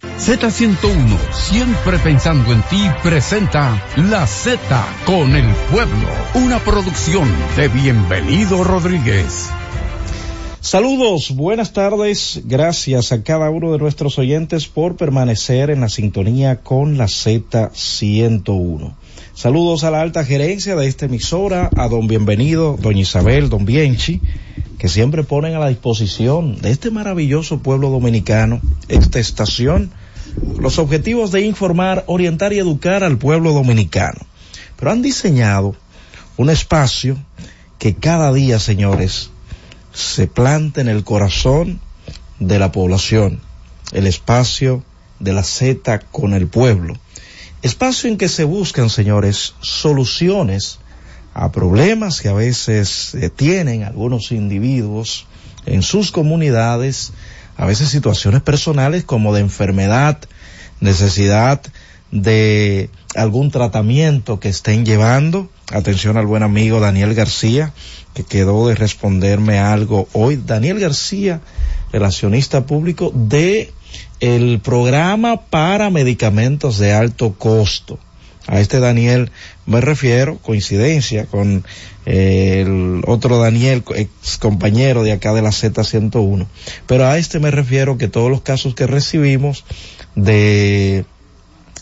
[0.00, 4.60] Z101, siempre pensando en ti, presenta La Z
[5.04, 9.50] con el pueblo, una producción de Bienvenido Rodríguez.
[10.60, 16.60] Saludos, buenas tardes, gracias a cada uno de nuestros oyentes por permanecer en la sintonía
[16.62, 18.94] con la Z101.
[19.38, 24.20] Saludos a la alta gerencia de esta emisora, a don Bienvenido, doña Isabel, don Bienchi,
[24.80, 29.92] que siempre ponen a la disposición de este maravilloso pueblo dominicano esta estación
[30.58, 34.18] los objetivos de informar, orientar y educar al pueblo dominicano.
[34.76, 35.76] Pero han diseñado
[36.36, 37.16] un espacio
[37.78, 39.30] que cada día, señores,
[39.92, 41.78] se planta en el corazón
[42.40, 43.40] de la población,
[43.92, 44.82] el espacio
[45.20, 46.94] de la Z con el pueblo.
[47.62, 50.78] Espacio en que se buscan, señores, soluciones
[51.34, 55.26] a problemas que a veces eh, tienen algunos individuos
[55.66, 57.12] en sus comunidades,
[57.56, 60.18] a veces situaciones personales como de enfermedad,
[60.80, 61.60] necesidad
[62.10, 65.50] de algún tratamiento que estén llevando.
[65.72, 67.72] Atención al buen amigo Daniel García,
[68.14, 70.36] que quedó de responderme algo hoy.
[70.36, 71.40] Daniel García,
[71.92, 73.72] relacionista público de
[74.20, 77.98] el programa para medicamentos de alto costo.
[78.46, 79.30] A este Daniel
[79.66, 81.64] me refiero, coincidencia con
[82.06, 86.46] eh, el otro Daniel, ex compañero de acá de la Z101.
[86.86, 89.66] Pero a este me refiero que todos los casos que recibimos
[90.14, 91.04] de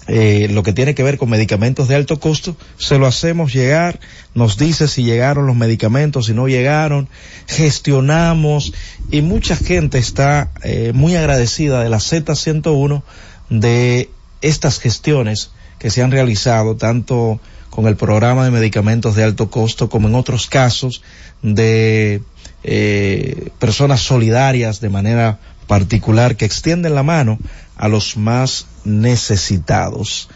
[0.09, 3.99] eh, lo que tiene que ver con medicamentos de alto costo, se lo hacemos llegar,
[4.35, 7.09] nos dice si llegaron los medicamentos, si no llegaron,
[7.47, 8.73] gestionamos
[9.11, 13.03] y mucha gente está eh, muy agradecida de la Z101
[13.51, 14.11] de
[14.43, 17.41] estas gestiones que se han realizado tanto
[17.71, 21.03] con el programa de medicamentos de alto costo como en otros casos
[21.43, 22.23] de
[22.63, 27.39] eh, personas solidarias de manera particular que extienden la mano
[27.77, 30.29] a los más necesitados.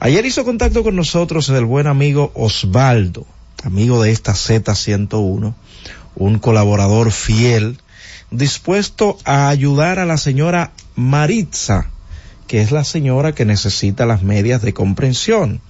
[0.00, 3.26] Ayer hizo contacto con nosotros el buen amigo Osvaldo,
[3.62, 5.54] amigo de esta Z101,
[6.16, 7.78] un colaborador fiel,
[8.30, 11.90] dispuesto a ayudar a la señora Maritza,
[12.46, 15.60] que es la señora que necesita las medias de comprensión.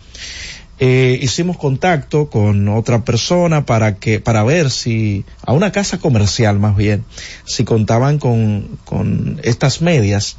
[0.82, 6.58] Eh, hicimos contacto con otra persona para que para ver si a una casa comercial
[6.58, 7.04] más bien
[7.44, 10.38] si contaban con, con estas medias.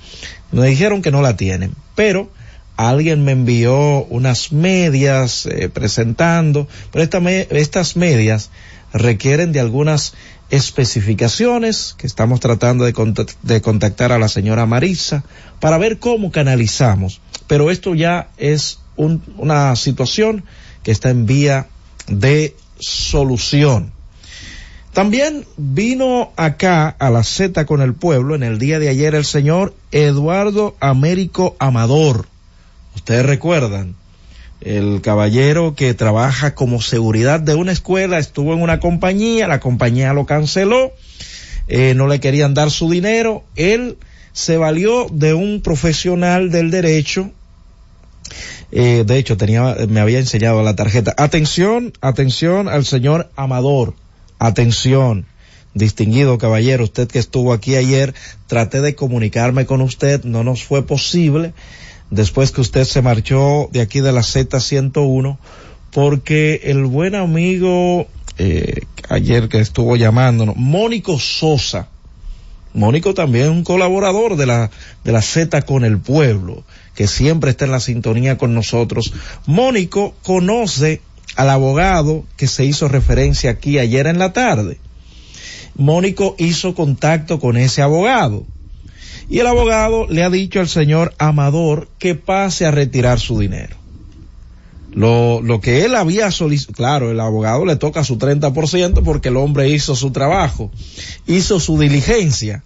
[0.52, 2.32] Nos dijeron que no la tienen pero
[2.76, 8.50] alguien me envió unas medias eh, presentando pero esta me, estas medias
[8.94, 10.16] requieren de algunas
[10.52, 15.24] especificaciones que estamos tratando de, contact de contactar a la señora Marisa
[15.60, 17.22] para ver cómo canalizamos.
[17.48, 20.44] Pero esto ya es un, una situación
[20.84, 21.68] que está en vía
[22.08, 23.92] de solución.
[24.94, 29.24] También vino acá a la Z con el pueblo en el día de ayer el
[29.24, 32.28] señor Eduardo Américo Amador.
[32.96, 33.96] Ustedes recuerdan,
[34.60, 40.14] el caballero que trabaja como seguridad de una escuela estuvo en una compañía, la compañía
[40.14, 40.92] lo canceló,
[41.68, 43.98] eh, no le querían dar su dinero, él
[44.34, 47.32] se valió de un profesional del derecho
[48.72, 51.14] eh, de hecho, tenía, me había enseñado la tarjeta.
[51.18, 53.94] Atención, atención al señor Amador.
[54.40, 55.26] Atención.
[55.74, 58.14] Distinguido caballero, usted que estuvo aquí ayer,
[58.48, 61.54] traté de comunicarme con usted, no nos fue posible
[62.12, 65.38] después que usted se marchó de aquí de la Z101,
[65.92, 68.06] porque el buen amigo
[68.38, 71.88] eh, ayer que estuvo llamándonos, Mónico Sosa,
[72.74, 74.72] Mónico también un colaborador de la,
[75.04, 76.64] de la Z con el pueblo,
[76.96, 79.14] que siempre está en la sintonía con nosotros.
[79.46, 81.02] Mónico conoce
[81.36, 84.80] al abogado que se hizo referencia aquí ayer en la tarde.
[85.76, 88.46] Mónico hizo contacto con ese abogado.
[89.30, 93.81] Y el abogado le ha dicho al señor Amador que pase a retirar su dinero.
[94.92, 99.38] Lo, lo que él había solicitado, claro, el abogado le toca su 30% porque el
[99.38, 100.70] hombre hizo su trabajo,
[101.28, 102.64] hizo su diligencia.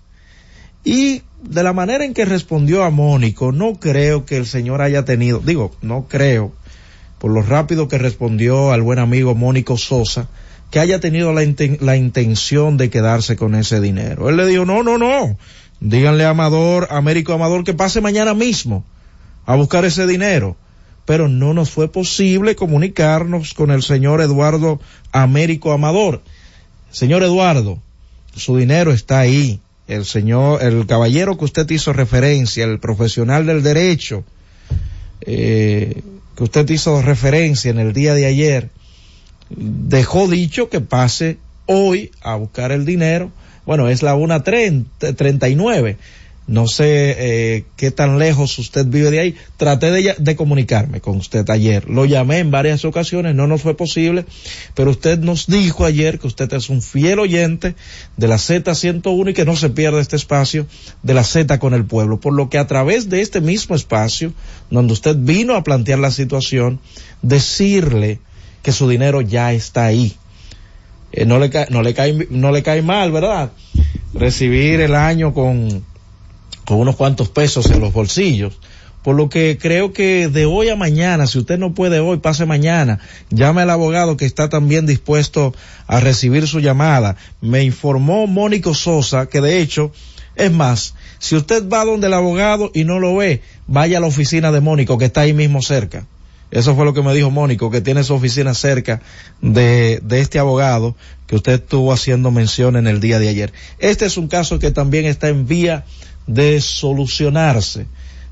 [0.83, 5.05] Y de la manera en que respondió a Mónico, no creo que el señor haya
[5.05, 6.51] tenido, digo, no creo,
[7.19, 10.27] por lo rápido que respondió al buen amigo Mónico Sosa,
[10.71, 11.41] que haya tenido la,
[11.79, 14.29] la intención de quedarse con ese dinero.
[14.29, 15.37] Él le dijo, no, no, no,
[15.79, 18.83] díganle a Amador, Américo Amador, que pase mañana mismo
[19.45, 20.55] a buscar ese dinero.
[21.05, 24.79] Pero no nos fue posible comunicarnos con el señor Eduardo
[25.11, 26.21] Américo Amador.
[26.91, 27.79] Señor Eduardo,
[28.35, 29.59] su dinero está ahí.
[29.87, 34.23] El señor, el caballero que usted hizo referencia, el profesional del derecho,
[35.21, 36.01] eh,
[36.35, 38.69] que usted hizo referencia en el día de ayer,
[39.49, 43.31] dejó dicho que pase hoy a buscar el dinero.
[43.65, 45.97] Bueno, es la 1.39.
[46.47, 49.35] No sé eh, qué tan lejos usted vive de ahí.
[49.57, 51.89] Traté de, de comunicarme con usted ayer.
[51.89, 54.25] Lo llamé en varias ocasiones, no nos fue posible,
[54.75, 57.75] pero usted nos dijo ayer que usted es un fiel oyente
[58.17, 60.67] de la Z101 y que no se pierde este espacio
[61.01, 62.19] de la Z con el pueblo.
[62.19, 64.31] Por lo que a través de este mismo espacio,
[64.69, 66.79] donde usted vino a plantear la situación,
[67.23, 68.19] decirle
[68.61, 70.15] que su dinero ya está ahí.
[71.11, 73.51] Eh, no, le cae, no, le cae, no le cae mal, ¿verdad?
[74.13, 75.83] Recibir el año con,
[76.65, 78.59] con unos cuantos pesos en los bolsillos.
[79.03, 82.47] Por lo que creo que de hoy a mañana, si usted no puede hoy, pase
[82.47, 85.53] mañana, llame al abogado que está también dispuesto
[85.85, 87.15] a recibir su llamada.
[87.39, 89.91] Me informó Mónico Sosa que de hecho,
[90.35, 94.07] es más, si usted va donde el abogado y no lo ve, vaya a la
[94.07, 96.07] oficina de Mónico que está ahí mismo cerca.
[96.49, 99.01] Eso fue lo que me dijo Mónico, que tiene su oficina cerca
[99.39, 100.95] de, de este abogado
[101.27, 103.53] que usted estuvo haciendo mención en el día de ayer.
[103.77, 105.85] Este es un caso que también está en vía
[106.27, 107.87] de solucionarse.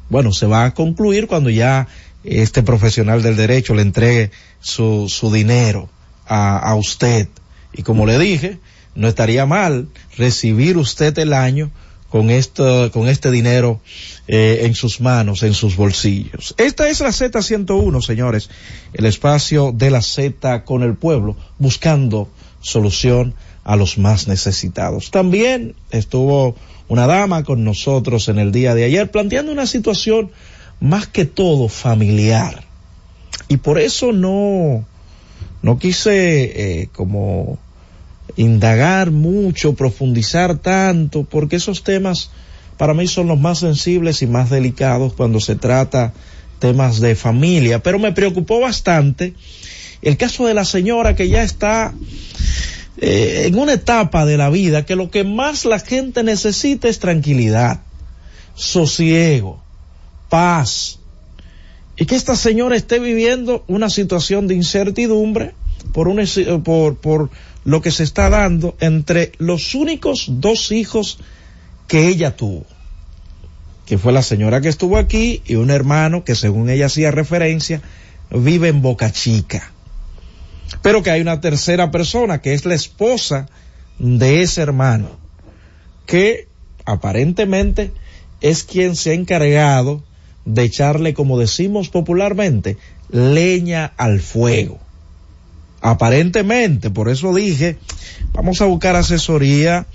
[0.10, 1.88] Bueno, se va a concluir cuando ya
[2.24, 5.90] este profesional del derecho le entregue su, su dinero
[6.26, 7.28] a, a usted.
[7.74, 8.60] Y como le dije,
[8.96, 9.88] no estaría mal
[10.18, 11.72] recibir usted el año
[12.14, 13.82] con esto, con este dinero
[14.28, 16.54] eh, en sus manos, en sus bolsillos.
[16.60, 18.52] Esta es la Z101, señores,
[18.94, 22.30] el espacio de la Z con el pueblo, buscando
[22.62, 23.34] solución
[23.64, 25.12] a los más necesitados.
[25.12, 26.56] También estuvo
[26.88, 30.32] una dama con nosotros en el día de ayer planteando una situación
[30.80, 32.66] más que todo familiar.
[33.48, 34.86] Y por eso no,
[35.62, 37.58] no quise eh, como
[38.36, 42.32] indagar mucho, profundizar tanto, porque esos temas
[42.78, 46.14] para mí son los más sensibles y más delicados cuando se trata
[46.60, 47.82] temas de familia.
[47.82, 49.34] Pero me preocupó bastante
[50.02, 51.94] el caso de la señora que ya está
[52.98, 57.00] eh, en una etapa de la vida que lo que más la gente necesita es
[57.00, 57.82] tranquilidad,
[58.56, 59.62] sosiego,
[60.30, 61.00] paz.
[61.98, 65.54] Y que esta señora esté viviendo una situación de incertidumbre
[65.92, 66.24] por, un,
[66.64, 67.30] por, por
[67.66, 71.20] lo que se está dando entre los únicos dos hijos
[71.88, 72.66] que ella tuvo,
[73.86, 77.82] que fue la señora que estuvo aquí y un hermano que según ella hacía referencia
[78.32, 79.73] vive en Boca Chica.
[80.84, 83.48] Pero que hay una tercera persona que es la esposa
[83.98, 85.10] de ese hermano,
[86.06, 86.48] que
[86.86, 87.92] aparentemente
[88.42, 90.04] es quien se ha encargado
[90.46, 92.78] de echarle, como decimos popularmente,
[93.10, 94.78] leña al fuego.
[95.82, 97.78] Aparentemente, por eso dije,
[98.34, 99.88] vamos a buscar asesoría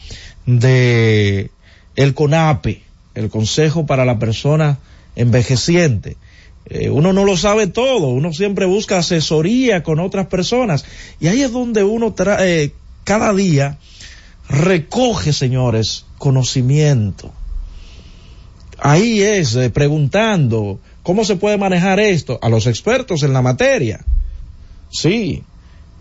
[0.47, 1.51] de
[1.97, 2.83] el CONAPE,
[3.15, 4.79] el Consejo para la Persona
[5.17, 6.17] Envejeciente.
[6.71, 10.85] Eh, uno no lo sabe todo, uno siempre busca asesoría con otras personas
[11.19, 12.73] y ahí es donde uno trae,
[13.05, 13.79] cada día
[14.49, 17.33] recoge, señores, conocimiento.
[18.79, 24.05] Ahí es eh, preguntando cómo se puede manejar esto a los expertos en la materia.
[24.91, 25.43] Sí,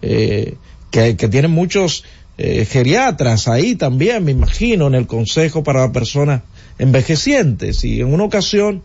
[0.02, 0.56] eh,
[0.92, 2.04] que, que, tienen muchos
[2.38, 6.42] eh, geriatras ahí también, me imagino, en el Consejo para las Personas
[6.78, 7.84] Envejecientes.
[7.84, 8.84] Y en una ocasión,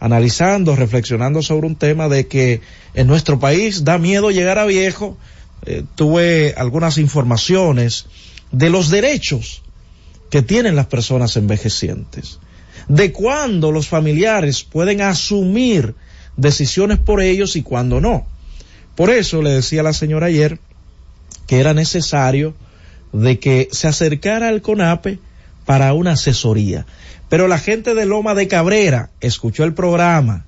[0.00, 2.62] analizando, reflexionando sobre un tema de que
[2.94, 5.18] en nuestro país da miedo llegar a viejo,
[5.66, 8.06] eh, tuve algunas informaciones
[8.50, 9.62] de los derechos
[10.30, 12.38] que tienen las personas envejecientes,
[12.88, 15.94] de cuándo los familiares pueden asumir
[16.36, 18.26] decisiones por ellos y cuándo no.
[18.96, 20.58] Por eso le decía a la señora ayer
[21.46, 22.54] que era necesario
[23.12, 25.18] de que se acercara al CONAPE
[25.66, 26.86] para una asesoría.
[27.30, 30.44] Pero la gente de Loma de Cabrera escuchó el programa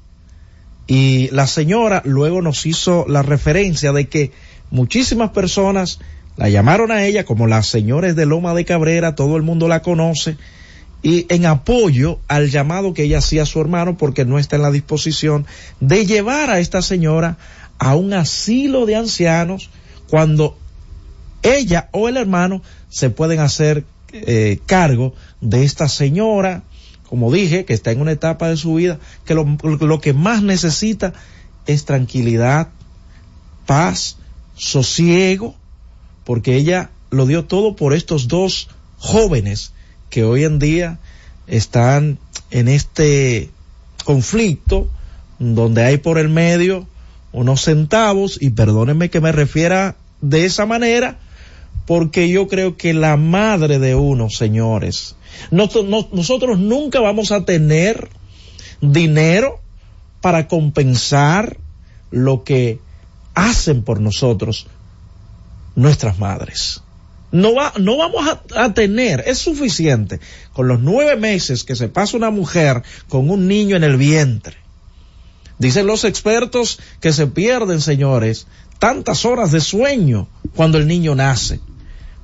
[0.86, 4.32] y la señora luego nos hizo la referencia de que
[4.70, 6.00] muchísimas personas
[6.36, 9.82] La llamaron a ella como las señores de Loma de Cabrera, todo el mundo la
[9.82, 10.38] conoce,
[11.02, 14.62] y en apoyo al llamado que ella hacía a su hermano porque no está en
[14.62, 15.46] la disposición
[15.80, 17.36] de llevar a esta señora
[17.78, 19.68] a un asilo de ancianos
[20.08, 20.56] cuando
[21.42, 26.62] ella o el hermano se pueden hacer eh, cargo de esta señora,
[27.12, 31.12] como dije, que está en una etapa de su vida, que lo, que más necesita
[31.66, 32.70] es tranquilidad,
[33.66, 34.16] paz,
[34.56, 35.54] sosiego,
[36.24, 39.74] porque ella lo dio todo por estos dos jóvenes
[40.08, 41.00] que hoy en día
[41.46, 42.18] están
[42.50, 43.50] en este
[44.06, 44.88] conflicto
[45.38, 46.86] donde hay por el medio
[47.30, 51.18] unos centavos y perdónenme que me refiera de esa manera
[51.86, 55.16] porque yo creo que la madre de uno, señores,
[55.50, 58.08] no, no, nosotros nunca vamos a tener
[58.80, 59.60] dinero
[60.20, 61.56] para compensar
[62.10, 62.78] lo que
[63.34, 64.66] hacen por nosotros
[65.74, 66.82] nuestras madres.
[67.32, 70.20] No, va, no vamos a, a, tener, es suficiente
[70.52, 74.56] con los nueve meses que se pasa una mujer con un niño en el vientre.
[75.58, 78.46] Dicen los expertos que se pierden, señores,
[78.78, 81.60] tantas horas de sueño cuando el niño nace.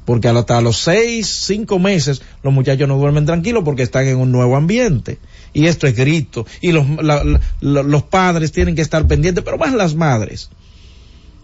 [0.09, 4.33] Porque hasta los seis, cinco meses los muchachos no duermen tranquilos porque están en un
[4.33, 5.19] nuevo ambiente.
[5.53, 6.47] Y esto es grito.
[6.63, 7.23] Y los, la,
[7.61, 10.49] los padres tienen que estar pendientes, pero más las madres.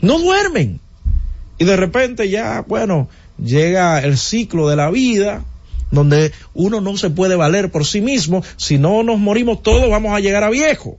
[0.00, 0.80] No duermen.
[1.58, 5.44] Y de repente ya, bueno, llega el ciclo de la vida
[5.90, 8.42] donde uno no se puede valer por sí mismo.
[8.56, 10.96] Si no nos morimos todos, vamos a llegar a viejo.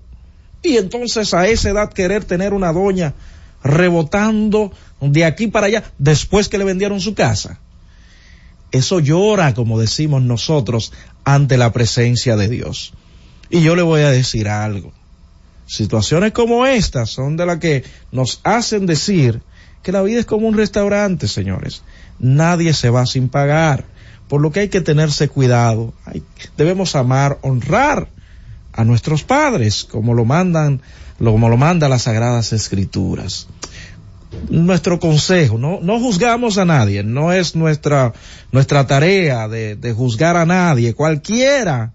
[0.62, 3.16] Y entonces a esa edad querer tener una doña
[3.66, 4.72] rebotando
[5.02, 7.60] de aquí para allá después que le vendieron su casa.
[8.72, 10.94] Eso llora, como decimos nosotros,
[11.24, 12.94] ante la presencia de Dios.
[13.50, 14.94] Y yo le voy a decir algo.
[15.66, 19.42] Situaciones como estas son de las que nos hacen decir
[19.82, 21.82] que la vida es como un restaurante, señores.
[22.20, 23.86] Nadie se va sin pagar.
[24.28, 25.94] Por lo que hay que tenerse cuidado.
[26.58, 28.10] Debemos amar, honrar
[28.74, 30.82] a nuestros padres, como lo mandan,
[31.18, 33.48] como lo manda las sagradas escrituras.
[34.50, 38.14] Nuestro consejo, no, no juzgamos a nadie, no es nuestra,
[38.52, 40.94] nuestra tarea de, de juzgar a nadie.
[40.94, 41.94] Cualquiera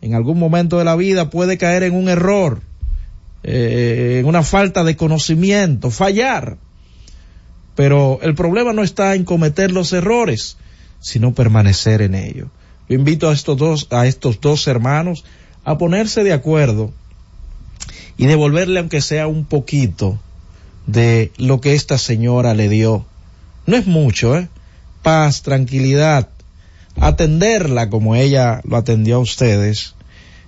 [0.00, 2.60] en algún momento de la vida puede caer en un error,
[3.42, 6.56] eh, en una falta de conocimiento, fallar.
[7.74, 10.56] Pero el problema no está en cometer los errores,
[11.00, 12.48] sino permanecer en ello.
[12.88, 15.24] Yo invito a estos dos, a estos dos hermanos
[15.64, 16.92] a ponerse de acuerdo
[18.18, 20.18] y devolverle aunque sea un poquito
[20.86, 23.06] de lo que esta señora le dio.
[23.64, 24.48] No es mucho, ¿eh?
[25.02, 26.28] Paz, tranquilidad,
[26.96, 29.94] atenderla como ella lo atendió a ustedes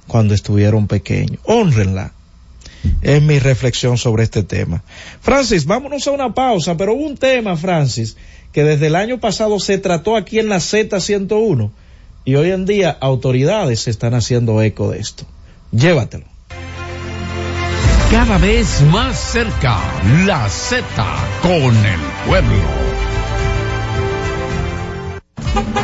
[0.06, 1.38] cuando estuvieron pequeños.
[1.44, 2.12] Honrenla.
[3.02, 4.82] Es mi reflexión sobre este tema.
[5.20, 8.16] Francis, vámonos a una pausa, pero hubo un tema, Francis,
[8.52, 11.70] que desde el año pasado se trató aquí en la Z101
[12.24, 15.24] y hoy en día autoridades se están haciendo eco de esto.
[15.72, 16.30] Llévatelo.
[18.10, 19.76] Cada vez más cerca,
[20.26, 20.84] la Z
[21.42, 22.56] con el pueblo.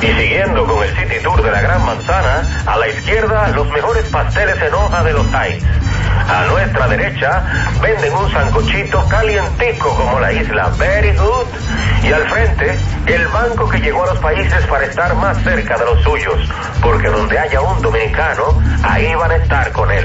[0.03, 4.07] Y siguiendo con el City Tour de la Gran Manzana, a la izquierda los mejores
[4.07, 5.65] pasteles en hoja de los Heights.
[6.29, 7.45] A nuestra derecha
[7.81, 11.47] venden un sancochito calientico como la isla Very Good.
[12.03, 12.77] Y al frente,
[13.07, 16.41] el banco que llegó a los países para estar más cerca de los suyos.
[16.83, 20.05] Porque donde haya un dominicano, ahí van a estar con él.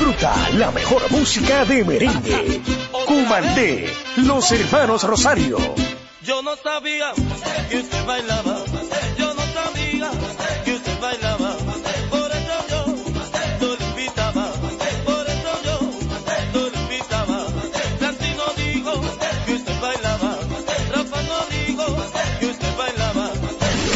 [0.00, 2.62] Disfruta la mejor música de merengue.
[3.06, 5.58] Cumandé, los hermanos Rosario.
[6.22, 7.12] Yo no sabía
[7.68, 8.59] que usted bailaba.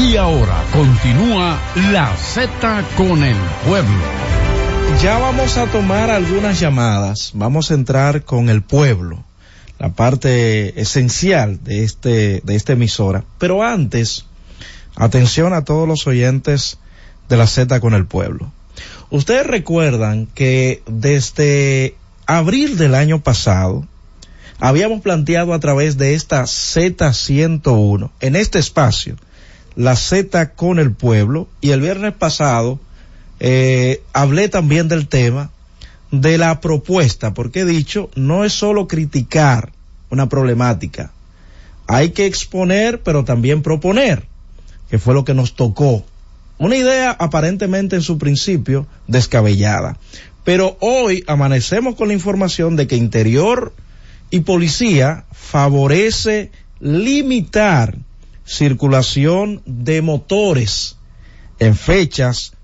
[0.00, 1.60] Y ahora continúa
[1.92, 3.36] la Z con el
[3.66, 4.02] pueblo.
[5.02, 7.32] Ya vamos a tomar algunas llamadas.
[7.34, 9.22] Vamos a entrar con el pueblo,
[9.78, 13.24] la parte esencial de este de esta emisora.
[13.38, 14.24] Pero antes,
[14.96, 16.78] atención a todos los oyentes
[17.28, 18.50] de la Z con el pueblo.
[19.10, 21.94] Ustedes recuerdan que desde
[22.24, 23.86] abril del año pasado
[24.60, 29.16] habíamos planteado a través de esta Z101 en este espacio
[29.76, 32.80] la Z con el pueblo y el viernes pasado
[33.38, 35.50] eh, hablé también del tema
[36.10, 39.72] de la propuesta, porque he dicho, no es solo criticar
[40.10, 41.12] una problemática,
[41.86, 44.26] hay que exponer, pero también proponer,
[44.90, 46.04] que fue lo que nos tocó.
[46.58, 49.96] Una idea aparentemente en su principio descabellada.
[50.44, 53.72] Pero hoy amanecemos con la información de que Interior
[54.30, 57.96] y Policía favorece limitar
[58.50, 60.96] circulación de motores
[61.60, 62.54] en fechas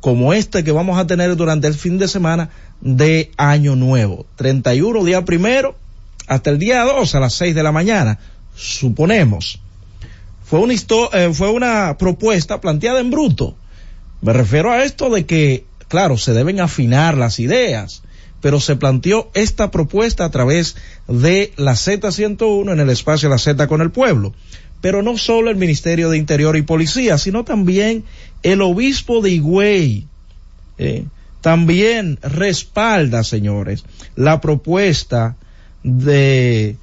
[0.00, 2.50] como este que vamos a tener durante el fin de semana
[2.80, 4.26] de Año Nuevo.
[4.34, 5.76] 31 día primero
[6.26, 8.18] hasta el día 2 a las 6 de la mañana,
[8.56, 9.60] suponemos.
[10.44, 13.54] Fue una, eh, fue una propuesta planteada en bruto.
[14.22, 18.02] Me refiero a esto de que, claro, se deben afinar las ideas,
[18.40, 20.76] pero se planteó esta propuesta a través
[21.06, 24.34] de la Z101 en el espacio La Z con el pueblo.
[24.82, 28.04] Pero no solo el Ministerio de Interior y Policía, sino también
[28.42, 30.06] el obispo de Higüey.
[30.76, 31.06] Eh,
[31.40, 33.84] también respalda, señores,
[34.14, 35.36] la propuesta
[35.82, 36.76] de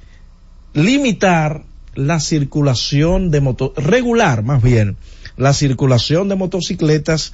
[0.74, 1.62] limitar
[1.94, 4.96] la circulación de moto, regular más bien,
[5.36, 7.32] la circulación de motocicletas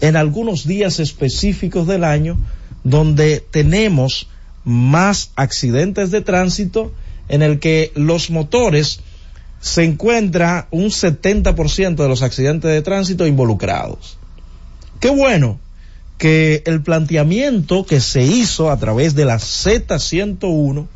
[0.00, 2.38] en algunos días específicos del año
[2.82, 4.28] donde tenemos
[4.64, 6.92] más accidentes de tránsito
[7.28, 9.00] en el que los motores
[9.64, 14.18] se encuentra un 70% de los accidentes de tránsito involucrados.
[15.00, 15.58] Qué bueno
[16.18, 20.86] que el planteamiento que se hizo a través de la Z101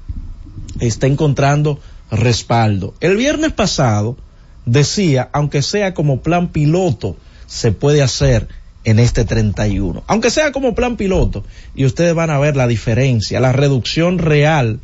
[0.81, 1.81] está encontrando
[2.11, 2.93] respaldo.
[3.01, 4.19] El viernes pasado
[4.67, 7.17] decía, aunque sea como plan piloto,
[7.47, 8.49] se puede hacer
[8.85, 10.05] en este 31.
[10.07, 11.43] Aunque sea como plan piloto,
[11.75, 14.81] y ustedes van a ver la diferencia, la reducción real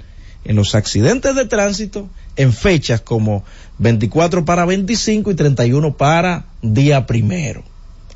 [0.46, 3.44] en los accidentes de tránsito en fechas como
[3.78, 7.62] 24 para 25 y 31 para día primero.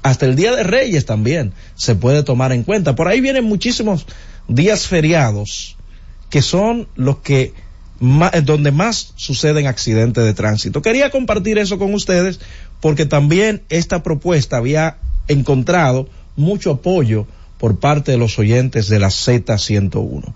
[0.03, 2.95] Hasta el Día de Reyes también se puede tomar en cuenta.
[2.95, 4.07] Por ahí vienen muchísimos
[4.47, 5.77] días feriados
[6.31, 7.53] que son los que
[8.01, 10.83] más, donde más suceden accidentes de tránsito.
[10.83, 12.41] Quería compartir eso con ustedes
[12.81, 17.27] porque también esta propuesta había encontrado mucho apoyo
[17.59, 20.33] por parte de los oyentes de la Z101.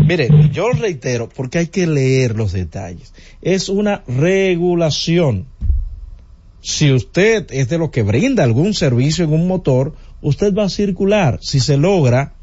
[0.07, 3.13] Mire, yo reitero porque hay que leer los detalles.
[3.41, 5.47] Es una regulación.
[6.61, 10.69] Si usted es de los que brinda algún servicio en un motor, usted va a
[10.69, 12.33] circular si se logra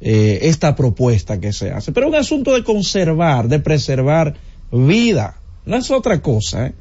[0.00, 1.92] eh, esta propuesta que se hace.
[1.92, 4.34] Pero es un asunto de conservar, de preservar
[4.72, 5.36] vida.
[5.66, 6.66] No es otra cosa.
[6.68, 6.72] ¿eh?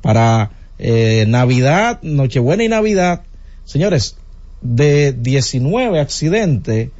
[0.00, 3.22] Para eh, Navidad, Nochebuena y Navidad,
[3.64, 4.16] señores,
[4.60, 6.90] de 19 accidentes,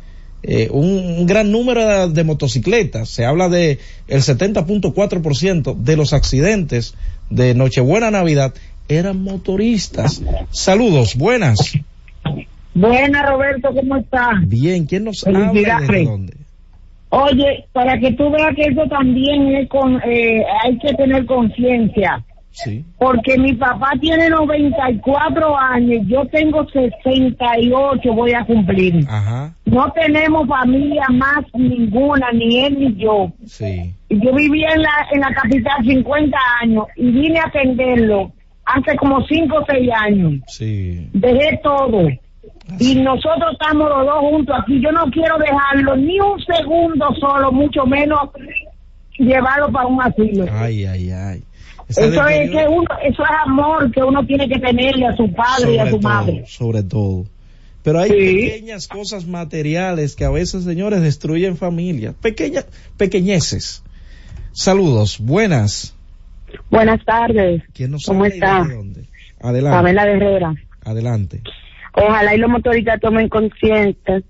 [0.43, 3.09] eh, un, un gran número de, de motocicletas.
[3.09, 6.95] Se habla de el 70.4% de los accidentes
[7.31, 8.55] de Nochebuena Navidad
[8.89, 10.23] eran motoristas.
[10.51, 11.75] Saludos, buenas.
[12.75, 14.35] Buena, Roberto, ¿cómo estás?
[14.47, 16.35] Bien, ¿quién nos habla desde dónde?
[17.11, 22.23] Oye, para que tú veas que eso también es con, eh, hay que tener conciencia.
[22.65, 22.85] Sí.
[22.99, 29.05] Porque mi papá tiene 94 años, yo tengo 68, voy a cumplir.
[29.09, 33.33] Ajá, No tenemos familia más ninguna, ni él ni yo.
[33.47, 33.95] sí.
[34.11, 38.33] Yo vivía en la, en la capital 50 años y vine a atenderlo
[38.65, 40.33] hace como 5 o 6 años.
[40.47, 41.09] Sí.
[41.13, 42.09] dejé todo.
[42.81, 44.81] Y nosotros estamos los dos juntos aquí.
[44.81, 48.19] Yo no quiero dejarlo ni un segundo solo, mucho menos
[49.19, 50.47] llevarlo para un asilo.
[50.53, 51.43] Ay, ay, ay.
[51.89, 55.75] Eso es que uno, eso es amor que uno tiene que tenerle a su padre
[55.75, 56.45] y a su todo, madre.
[56.47, 57.25] sobre todo.
[57.83, 58.17] Pero hay Sí.
[58.51, 62.15] pequeñas cosas materiales que a veces, señores, destruyen familias.
[62.21, 62.67] Pequeñas,
[62.99, 63.83] pequeñeces.
[64.53, 65.95] Saludos, buenas.
[66.71, 67.63] Buenas tardes.
[67.73, 68.65] ¿Quién nos ¿Cómo está?
[68.69, 69.05] dónde?
[69.41, 69.77] Adelante.
[69.77, 70.55] Pamela Herrera.
[70.85, 71.43] Adelante.
[71.95, 74.23] Ojalá y los motoristas tomen conciencia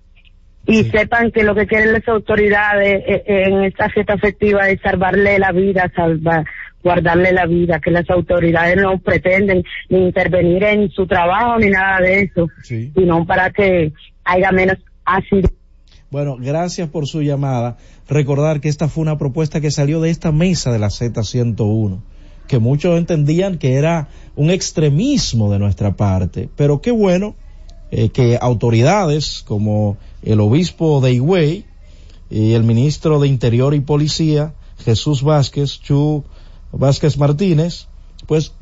[0.67, 4.81] y sepan que lo que quieren las autoridades eh, eh, en esta fiesta festiva es
[4.83, 6.45] salvarle la vida, salvar,
[6.83, 12.01] guardarle la vida, que las autoridades no pretenden ni intervenir en su trabajo ni nada
[12.01, 12.93] de eso, Sí.
[12.95, 13.93] sino para que
[14.25, 15.53] haya menos accidentes.
[16.11, 17.77] Bueno, gracias por su llamada.
[18.09, 22.01] Recordar que esta fue una propuesta que salió de esta mesa de la Z101,
[22.47, 27.35] que muchos entendían que era un extremismo de nuestra parte, pero qué bueno
[27.91, 31.65] eh, que autoridades como el obispo de Higüey
[32.31, 36.25] y el ministro de Interior y Policía, Jesús Vázquez, Chu
[36.73, 37.89] Vázquez Martínez,
[38.27, 38.55] pues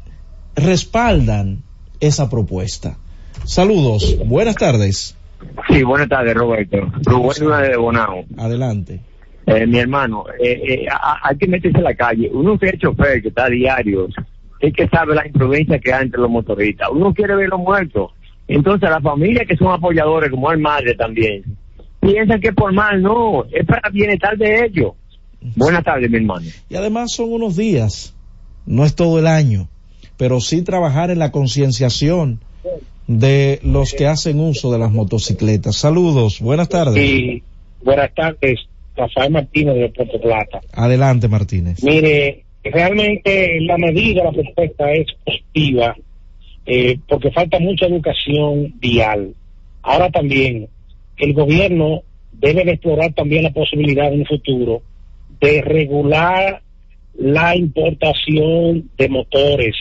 [0.54, 1.62] respaldan
[2.00, 2.96] esa propuesta.
[3.44, 5.16] Saludos, buenas tardes.
[5.68, 6.78] Sí, buenas tardes, Roberto.
[7.04, 8.24] Rubén de Bonao.
[8.38, 9.00] Adelante.
[9.46, 12.30] Eh, mi hermano, eh, eh, a- a- hay que meterse en la calle.
[12.32, 14.08] Uno que es chofer, que está a diario,
[14.60, 16.88] es que sabe la imprudencia que hay entre los motoristas.
[16.90, 18.10] Uno quiere ver los muertos.
[18.48, 21.44] Entonces, las familias que son apoyadores, como el madre también,
[22.00, 24.92] piensan que por mal, no, es para bienestar de ellos.
[25.40, 26.46] Buenas tardes, mi hermano.
[26.68, 28.14] Y además son unos días,
[28.66, 29.68] no es todo el año,
[30.16, 32.40] pero sí trabajar en la concienciación
[33.06, 35.76] de los que hacen uso de las motocicletas.
[35.76, 36.96] Saludos, buenas tardes.
[36.96, 37.42] Y
[37.82, 38.60] buenas tardes,
[38.96, 40.60] Rafael Martínez de Puerto Plata.
[40.72, 41.82] Adelante, Martínez.
[41.84, 45.96] Mire, realmente la medida, la propuesta es positiva,
[46.64, 49.34] eh, porque falta mucha educación vial.
[49.82, 50.68] Ahora también,
[51.18, 52.02] el gobierno
[52.32, 54.82] debe de explorar también la posibilidad en un futuro
[55.40, 56.62] de regular
[57.18, 59.74] la importación de motores.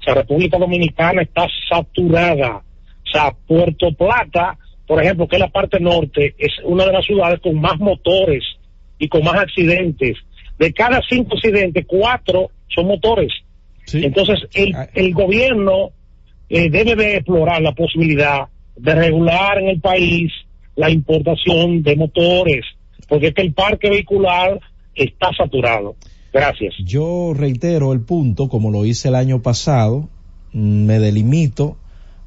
[0.00, 2.56] O sea, República Dominicana está saturada.
[2.56, 7.04] O sea, Puerto Plata, por ejemplo, que es la parte norte, es una de las
[7.04, 8.42] ciudades con más motores
[8.98, 10.16] y con más accidentes.
[10.58, 13.32] De cada cinco accidentes, cuatro son motores.
[13.92, 15.90] Entonces, el, el gobierno
[16.48, 20.32] eh, debe de explorar la posibilidad de regular en el país
[20.76, 22.64] la importación de motores,
[23.08, 24.58] porque es que el parque vehicular
[24.94, 25.96] está saturado.
[26.32, 26.74] Gracias.
[26.84, 30.08] Yo reitero el punto, como lo hice el año pasado,
[30.52, 31.76] mm, me delimito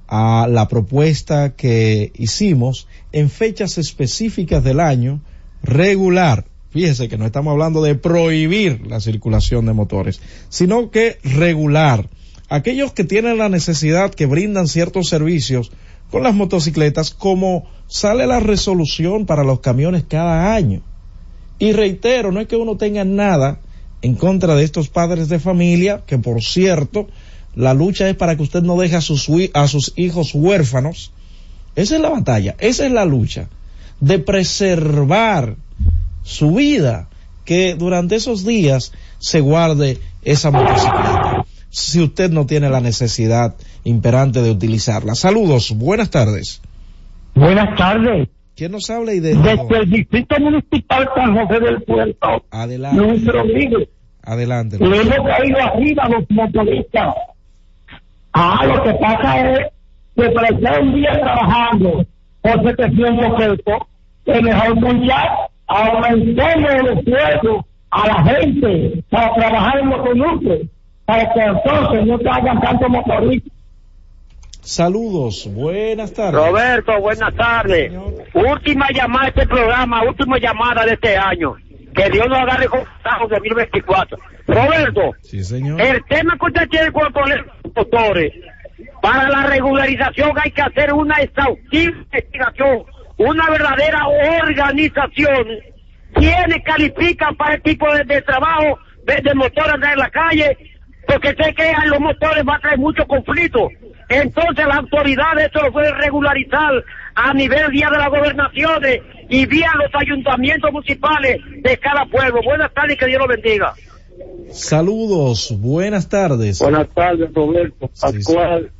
[0.07, 5.21] a la propuesta que hicimos en fechas específicas del año,
[5.63, 6.45] regular.
[6.69, 12.09] Fíjese que no estamos hablando de prohibir la circulación de motores, sino que regular.
[12.49, 15.71] Aquellos que tienen la necesidad, que brindan ciertos servicios
[16.11, 20.81] con las motocicletas, como sale la resolución para los camiones cada año.
[21.59, 23.59] Y reitero, no es que uno tenga nada
[24.01, 27.07] en contra de estos padres de familia, que por cierto,
[27.55, 31.11] la lucha es para que usted no deje a sus, a sus hijos huérfanos.
[31.75, 33.47] Esa es la batalla, esa es la lucha,
[33.99, 35.55] de preservar
[36.23, 37.07] su vida,
[37.45, 41.45] que durante esos días se guarde esa motocicleta.
[41.69, 45.15] si usted no tiene la necesidad imperante de utilizarla.
[45.15, 46.61] Saludos, buenas tardes.
[47.35, 48.29] Buenas tardes.
[48.55, 52.97] ¿Quién nos habla y de Desde el Distrito Municipal San José del Puerto, Adelante.
[53.05, 53.79] nuestro amigo,
[54.23, 54.77] Adelante.
[54.79, 57.15] le hemos caído arriba a los motoristas.
[58.31, 59.59] Ah, lo que pasa es
[60.15, 62.05] que para estar un día trabajando
[62.41, 63.81] por 700 pesos,
[64.25, 65.27] es mejor muchar,
[65.67, 70.59] aumentemos los sueldos a la gente para trabajar en los conductos,
[71.05, 73.54] para que entonces no te hagan tanto motoristas.
[74.65, 76.33] Saludos, buenas tardes.
[76.33, 77.93] Roberto, buenas tardes.
[78.33, 81.55] Última llamada de este programa, última llamada de este año.
[81.93, 84.17] Que Dios nos agarre con de 2024.
[84.47, 85.79] Roberto, Sí, señor.
[85.79, 87.13] el tema que usted tiene con los
[87.75, 88.33] motores,
[89.03, 92.83] para la regularización hay que hacer una exhaustiva investigación,
[93.17, 95.47] una verdadera organización.
[96.15, 100.57] ¿Quiénes califican para el tipo de, de trabajo de, de motor andar en la calle?
[101.07, 103.69] Porque sé que a los motores va a traer mucho conflicto.
[104.09, 106.83] Entonces las autoridades esto lo pueden regularizar
[107.15, 112.41] a nivel vía de las gobernaciones y vía los ayuntamientos municipales de cada pueblo.
[112.43, 113.73] Buenas tardes y que Dios lo bendiga.
[114.51, 116.59] Saludos, buenas tardes.
[116.59, 117.89] Buenas tardes, Roberto.
[117.99, 118.71] Pascual,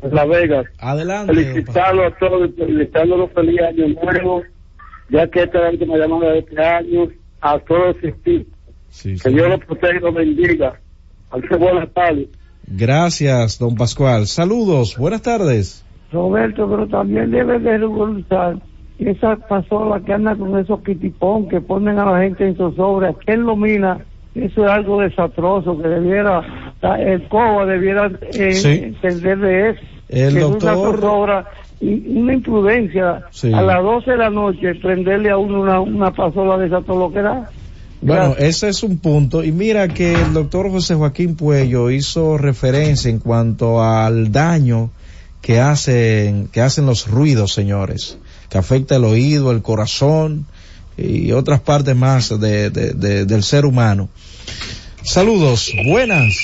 [0.00, 0.64] de La Vega.
[0.78, 1.34] Adelante.
[1.34, 4.42] Felicitarlo a todos, felicitarlo feliz año nuevo,
[5.10, 7.08] ya que esta es la última llamada de este año,
[7.40, 8.46] a todos existir.
[9.02, 10.80] que Dios los proteja y los bendiga.
[11.30, 12.28] Así buenas tardes.
[12.66, 14.26] Gracias, don Pascual.
[14.26, 15.84] Saludos, buenas tardes.
[16.12, 18.56] Roberto, pero también debe de regularizar
[18.98, 23.14] esa pasola que anda con esos kitipón que ponen a la gente en zozobra.
[23.24, 23.98] ¿Quién lo mina?
[24.34, 26.42] Eso es algo desastroso que debiera,
[26.98, 28.68] el COA debiera eh, Sí.
[28.84, 29.80] entender de eso.
[30.08, 31.44] El que es doctor- una zozobra
[31.80, 33.24] y una imprudencia.
[33.30, 33.52] Sí.
[33.52, 37.08] A las 12 de la noche prenderle a uno una, una pasola de esa todo
[37.08, 37.50] lo que da.
[38.02, 39.44] Bueno, ese es un punto.
[39.44, 44.90] Y mira que el doctor José Joaquín Puello hizo referencia en cuanto al daño
[45.40, 48.18] que hacen, que hacen los ruidos, señores,
[48.48, 50.46] que afecta el oído, el corazón
[50.96, 54.08] y otras partes más de, de- de- del ser humano.
[55.04, 56.34] Saludos, buenas.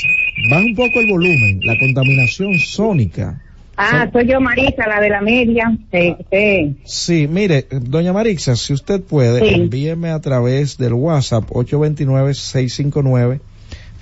[0.51, 3.43] Baja un poco el volumen, la contaminación sónica.
[3.81, 5.73] Ah, soy yo Marisa, la de la media.
[5.93, 6.77] Sí, sí.
[6.85, 9.55] Sí, mire, doña Marixa, si usted puede, Sí.
[9.55, 11.45] envíeme a través del WhatsApp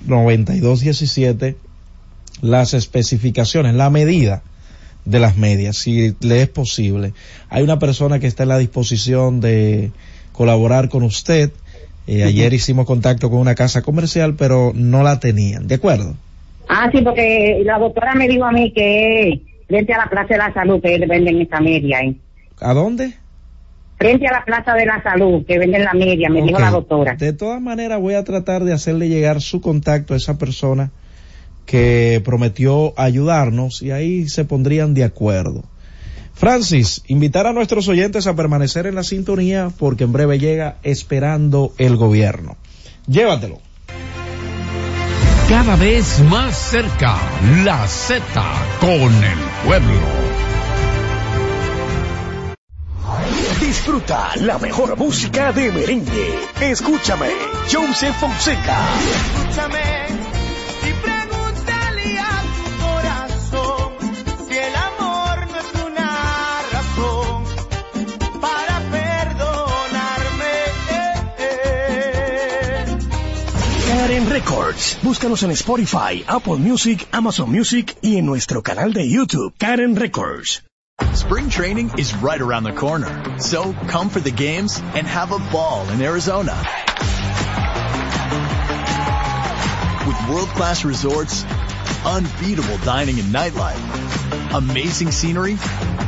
[0.07, 1.55] 829-659-9217
[2.41, 4.41] las especificaciones, la medida
[5.05, 7.13] de las medias, si le es posible.
[7.49, 9.91] Hay una persona que está en la disposición de
[10.33, 11.51] colaborar con usted.
[12.07, 15.67] Eh, ayer hicimos contacto con una casa comercial, pero no la tenían.
[15.67, 16.15] ¿De acuerdo?
[16.69, 20.37] Ah, sí, porque la doctora me dijo a mí que frente a la Plaza de
[20.37, 21.99] la Salud que venden esta media.
[22.01, 22.15] ¿eh?
[22.59, 23.13] ¿A dónde?
[23.97, 27.15] Frente a la Plaza de la Salud que venden la media, me dijo la doctora.
[27.15, 30.91] De todas maneras, voy a tratar de hacerle llegar su contacto a esa persona
[31.65, 35.63] que prometió ayudarnos y ahí se pondrían de acuerdo.
[36.33, 41.73] Francis, invitar a nuestros oyentes a permanecer en la sintonía porque en breve llega esperando
[41.79, 42.57] el gobierno.
[43.07, 43.59] Llévatelo.
[45.49, 47.15] Cada vez más cerca,
[47.63, 48.21] la Z
[48.81, 50.01] con el pueblo.
[53.61, 56.37] Disfruta la mejor música de merengue.
[56.59, 57.29] Escúchame,
[57.71, 58.77] Joseph Fonseca.
[59.35, 60.26] Escúchame
[74.37, 74.99] Records.
[75.01, 80.61] Búscanos en Spotify, Apple Music, Amazon Music y en nuestro canal de YouTube, Karen Records.
[81.15, 83.09] Spring training is right around the corner.
[83.39, 86.53] So come for the games and have a ball in Arizona.
[90.05, 91.43] With world-class resorts,
[92.05, 95.57] unbeatable dining and nightlife, amazing scenery,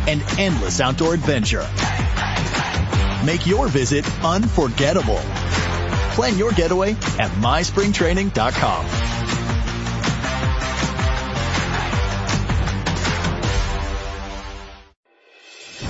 [0.07, 1.68] and endless outdoor adventure.
[3.26, 5.19] Make your visit unforgettable.
[6.15, 9.39] Plan your getaway at myspringtraining.com.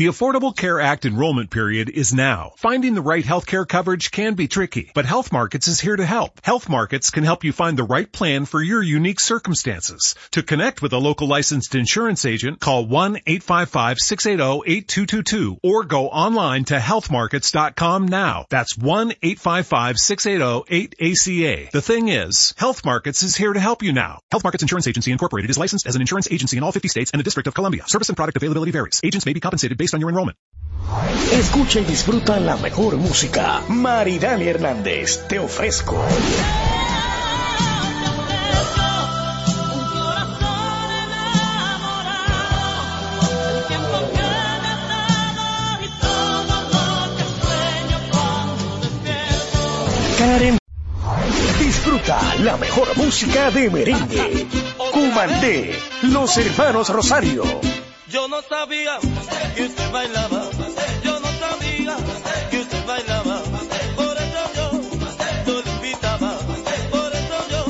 [0.00, 2.52] The Affordable Care Act enrollment period is now.
[2.56, 6.40] Finding the right healthcare coverage can be tricky, but Health Markets is here to help.
[6.42, 10.14] Health Markets can help you find the right plan for your unique circumstances.
[10.30, 18.08] To connect with a local licensed insurance agent, call 1-855-680-8222 or go online to healthmarkets.com
[18.08, 18.46] now.
[18.48, 21.72] That's 1-855-680-8ACA.
[21.72, 24.20] The thing is, Health Markets is here to help you now.
[24.30, 27.10] Health Markets Insurance Agency Incorporated is licensed as an insurance agency in all 50 states
[27.10, 27.86] and the District of Columbia.
[27.86, 29.02] Service and product availability varies.
[29.04, 29.89] Agents may be compensated based
[31.32, 33.62] Escucha y disfruta la mejor música.
[33.68, 36.04] Maridani Hernández, te ofrezco.
[50.18, 50.58] Karen
[51.58, 54.46] Disfruta la mejor música de merengue.
[54.92, 57.42] Cumandé, los hermanos Rosario.
[58.10, 58.98] Yo no sabía
[59.54, 60.50] que usted bailaba.
[61.04, 61.96] Yo no sabía
[62.50, 63.40] que usted bailaba.
[63.94, 64.72] Por eso yo
[65.46, 66.38] no lo invitaba.
[66.90, 67.66] Por eso yo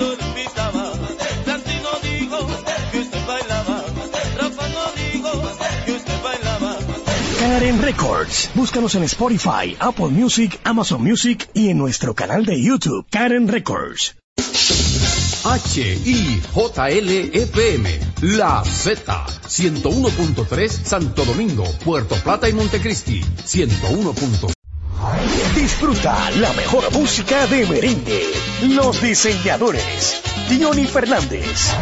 [0.00, 0.92] no lo invitaba.
[1.44, 2.38] Santino dijo
[2.90, 3.84] que usted bailaba.
[4.38, 5.30] Rafa no dijo
[5.86, 6.76] que usted bailaba.
[7.38, 8.50] Karen Records.
[8.54, 14.16] Búscanos en Spotify, Apple Music, Amazon Music y en nuestro canal de YouTube, Karen Records.
[15.44, 16.50] H-I-J-L-F-M,
[18.22, 24.14] La Z, 101.3 Santo Domingo, Puerto Plata y Montecristi, 101.
[25.54, 28.30] Disfruta la mejor música de merengue.
[28.62, 30.20] Los diseñadores.
[30.48, 31.72] Diony Fernández.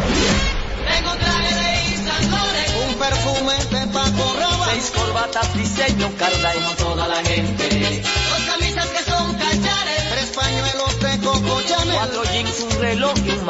[0.87, 6.71] Tengo traje de Loren, un perfume de Paco Rabanne, seis corbatas diseño Carla y no
[6.75, 8.03] toda la gente.
[8.29, 12.65] Dos camisas que son cachares, tres pañuelos de Coco Chanel, cuatro jeans,
[13.39, 13.47] Con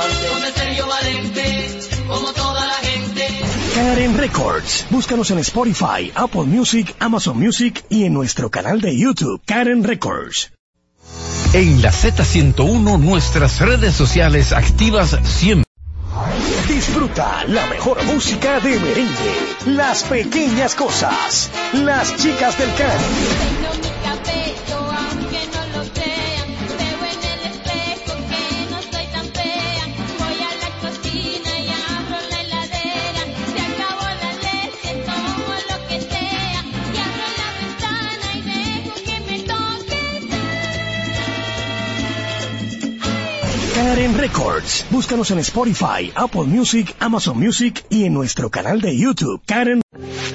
[0.87, 3.27] Valente, como toda la gente.
[3.73, 4.85] Karen Records.
[4.91, 10.51] Búscanos en Spotify, Apple Music, Amazon Music y en nuestro canal de YouTube, Karen Records.
[11.53, 15.65] En la Z101 nuestras redes sociales activas siempre.
[16.67, 19.35] Disfruta la mejor música de merengue.
[19.65, 21.49] Las pequeñas cosas.
[21.73, 23.88] Las chicas del can.
[43.79, 44.85] Karen Records.
[44.91, 49.81] Búscanos en Spotify, Apple Music, Amazon Music y en nuestro canal de YouTube, Karen.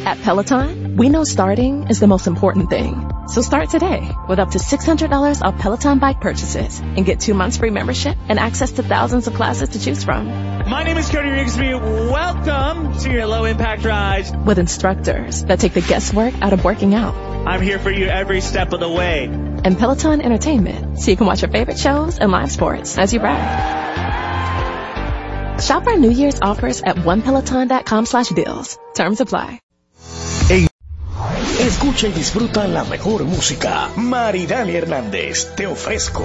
[0.06, 3.06] At Peloton, we know starting is the most important thing.
[3.28, 4.00] So start today
[4.30, 8.38] with up to $600 off Peloton bike purchases and get two months free membership and
[8.38, 10.24] access to thousands of classes to choose from.
[10.70, 12.10] My name is Cody Rigsby.
[12.10, 14.46] Welcome to your low impact ride.
[14.46, 17.14] With instructors that take the guesswork out of working out.
[17.46, 19.53] I'm here for you every step of the way.
[19.64, 23.20] And Peloton Entertainment, so you can watch your favorite shows and live sports as you
[23.20, 23.94] ride.
[25.60, 28.78] Shop our New Year's offers at onepeloton.com slash deals.
[28.94, 29.60] Terms apply.
[31.60, 33.88] Escucha y disfruta la mejor música.
[33.96, 36.24] Maridani Hernández, te ofrezco.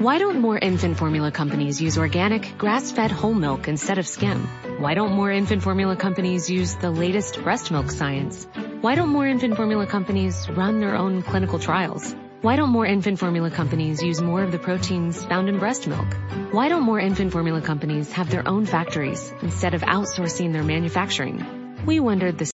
[0.00, 4.48] Why don't more infant formula companies use organic, grass-fed whole milk instead of skim?
[4.78, 8.48] Why don't more infant formula companies use the latest breast milk science?
[8.80, 12.16] Why don't more infant formula companies run their own clinical trials?
[12.40, 16.08] Why don't more infant formula companies use more of the proteins found in breast milk?
[16.50, 21.44] Why don't more infant formula companies have their own factories instead of outsourcing their manufacturing?
[21.84, 22.52] We wondered this.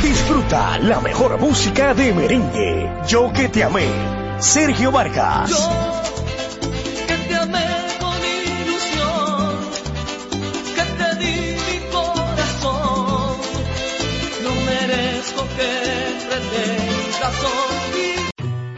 [0.00, 3.06] Disfruta la mejor música de merengue.
[3.06, 3.86] Yo que te amé.
[4.40, 6.07] Sergio Vargas.
[6.07, 6.07] que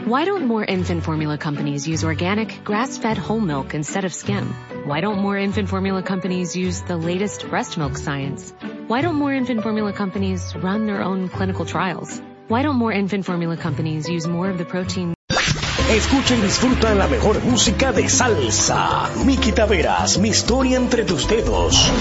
[0.05, 4.53] Why don't more infant formula companies use organic, grass-fed whole milk instead of skim?
[4.85, 8.53] Why don't more infant formula companies use the latest breast milk science?
[8.87, 12.21] Why don't more infant formula companies run their own clinical trials?
[12.49, 15.13] Why don't more infant formula companies use more of the protein
[15.89, 19.09] Escucha y disfruta la mejor música de salsa.
[19.25, 21.91] Miki Taveras, mi historia entre tus dedos.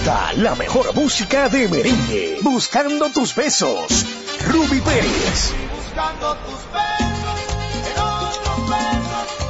[0.00, 2.38] Disfruta la mejor música de merengue.
[2.40, 4.06] Buscando tus besos.
[4.46, 5.52] Ruby Pérez.
[5.76, 9.40] buscando tus besos, en otros besos.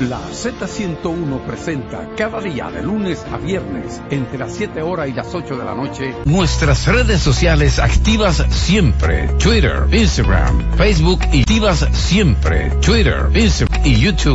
[0.00, 5.34] La Z101 presenta cada día de lunes a viernes entre las 7 horas y las
[5.34, 9.28] 8 de la noche Nuestras redes sociales activas siempre.
[9.38, 12.68] Twitter, Instagram, Facebook y activas siempre.
[12.82, 14.34] Twitter, Instagram y YouTube.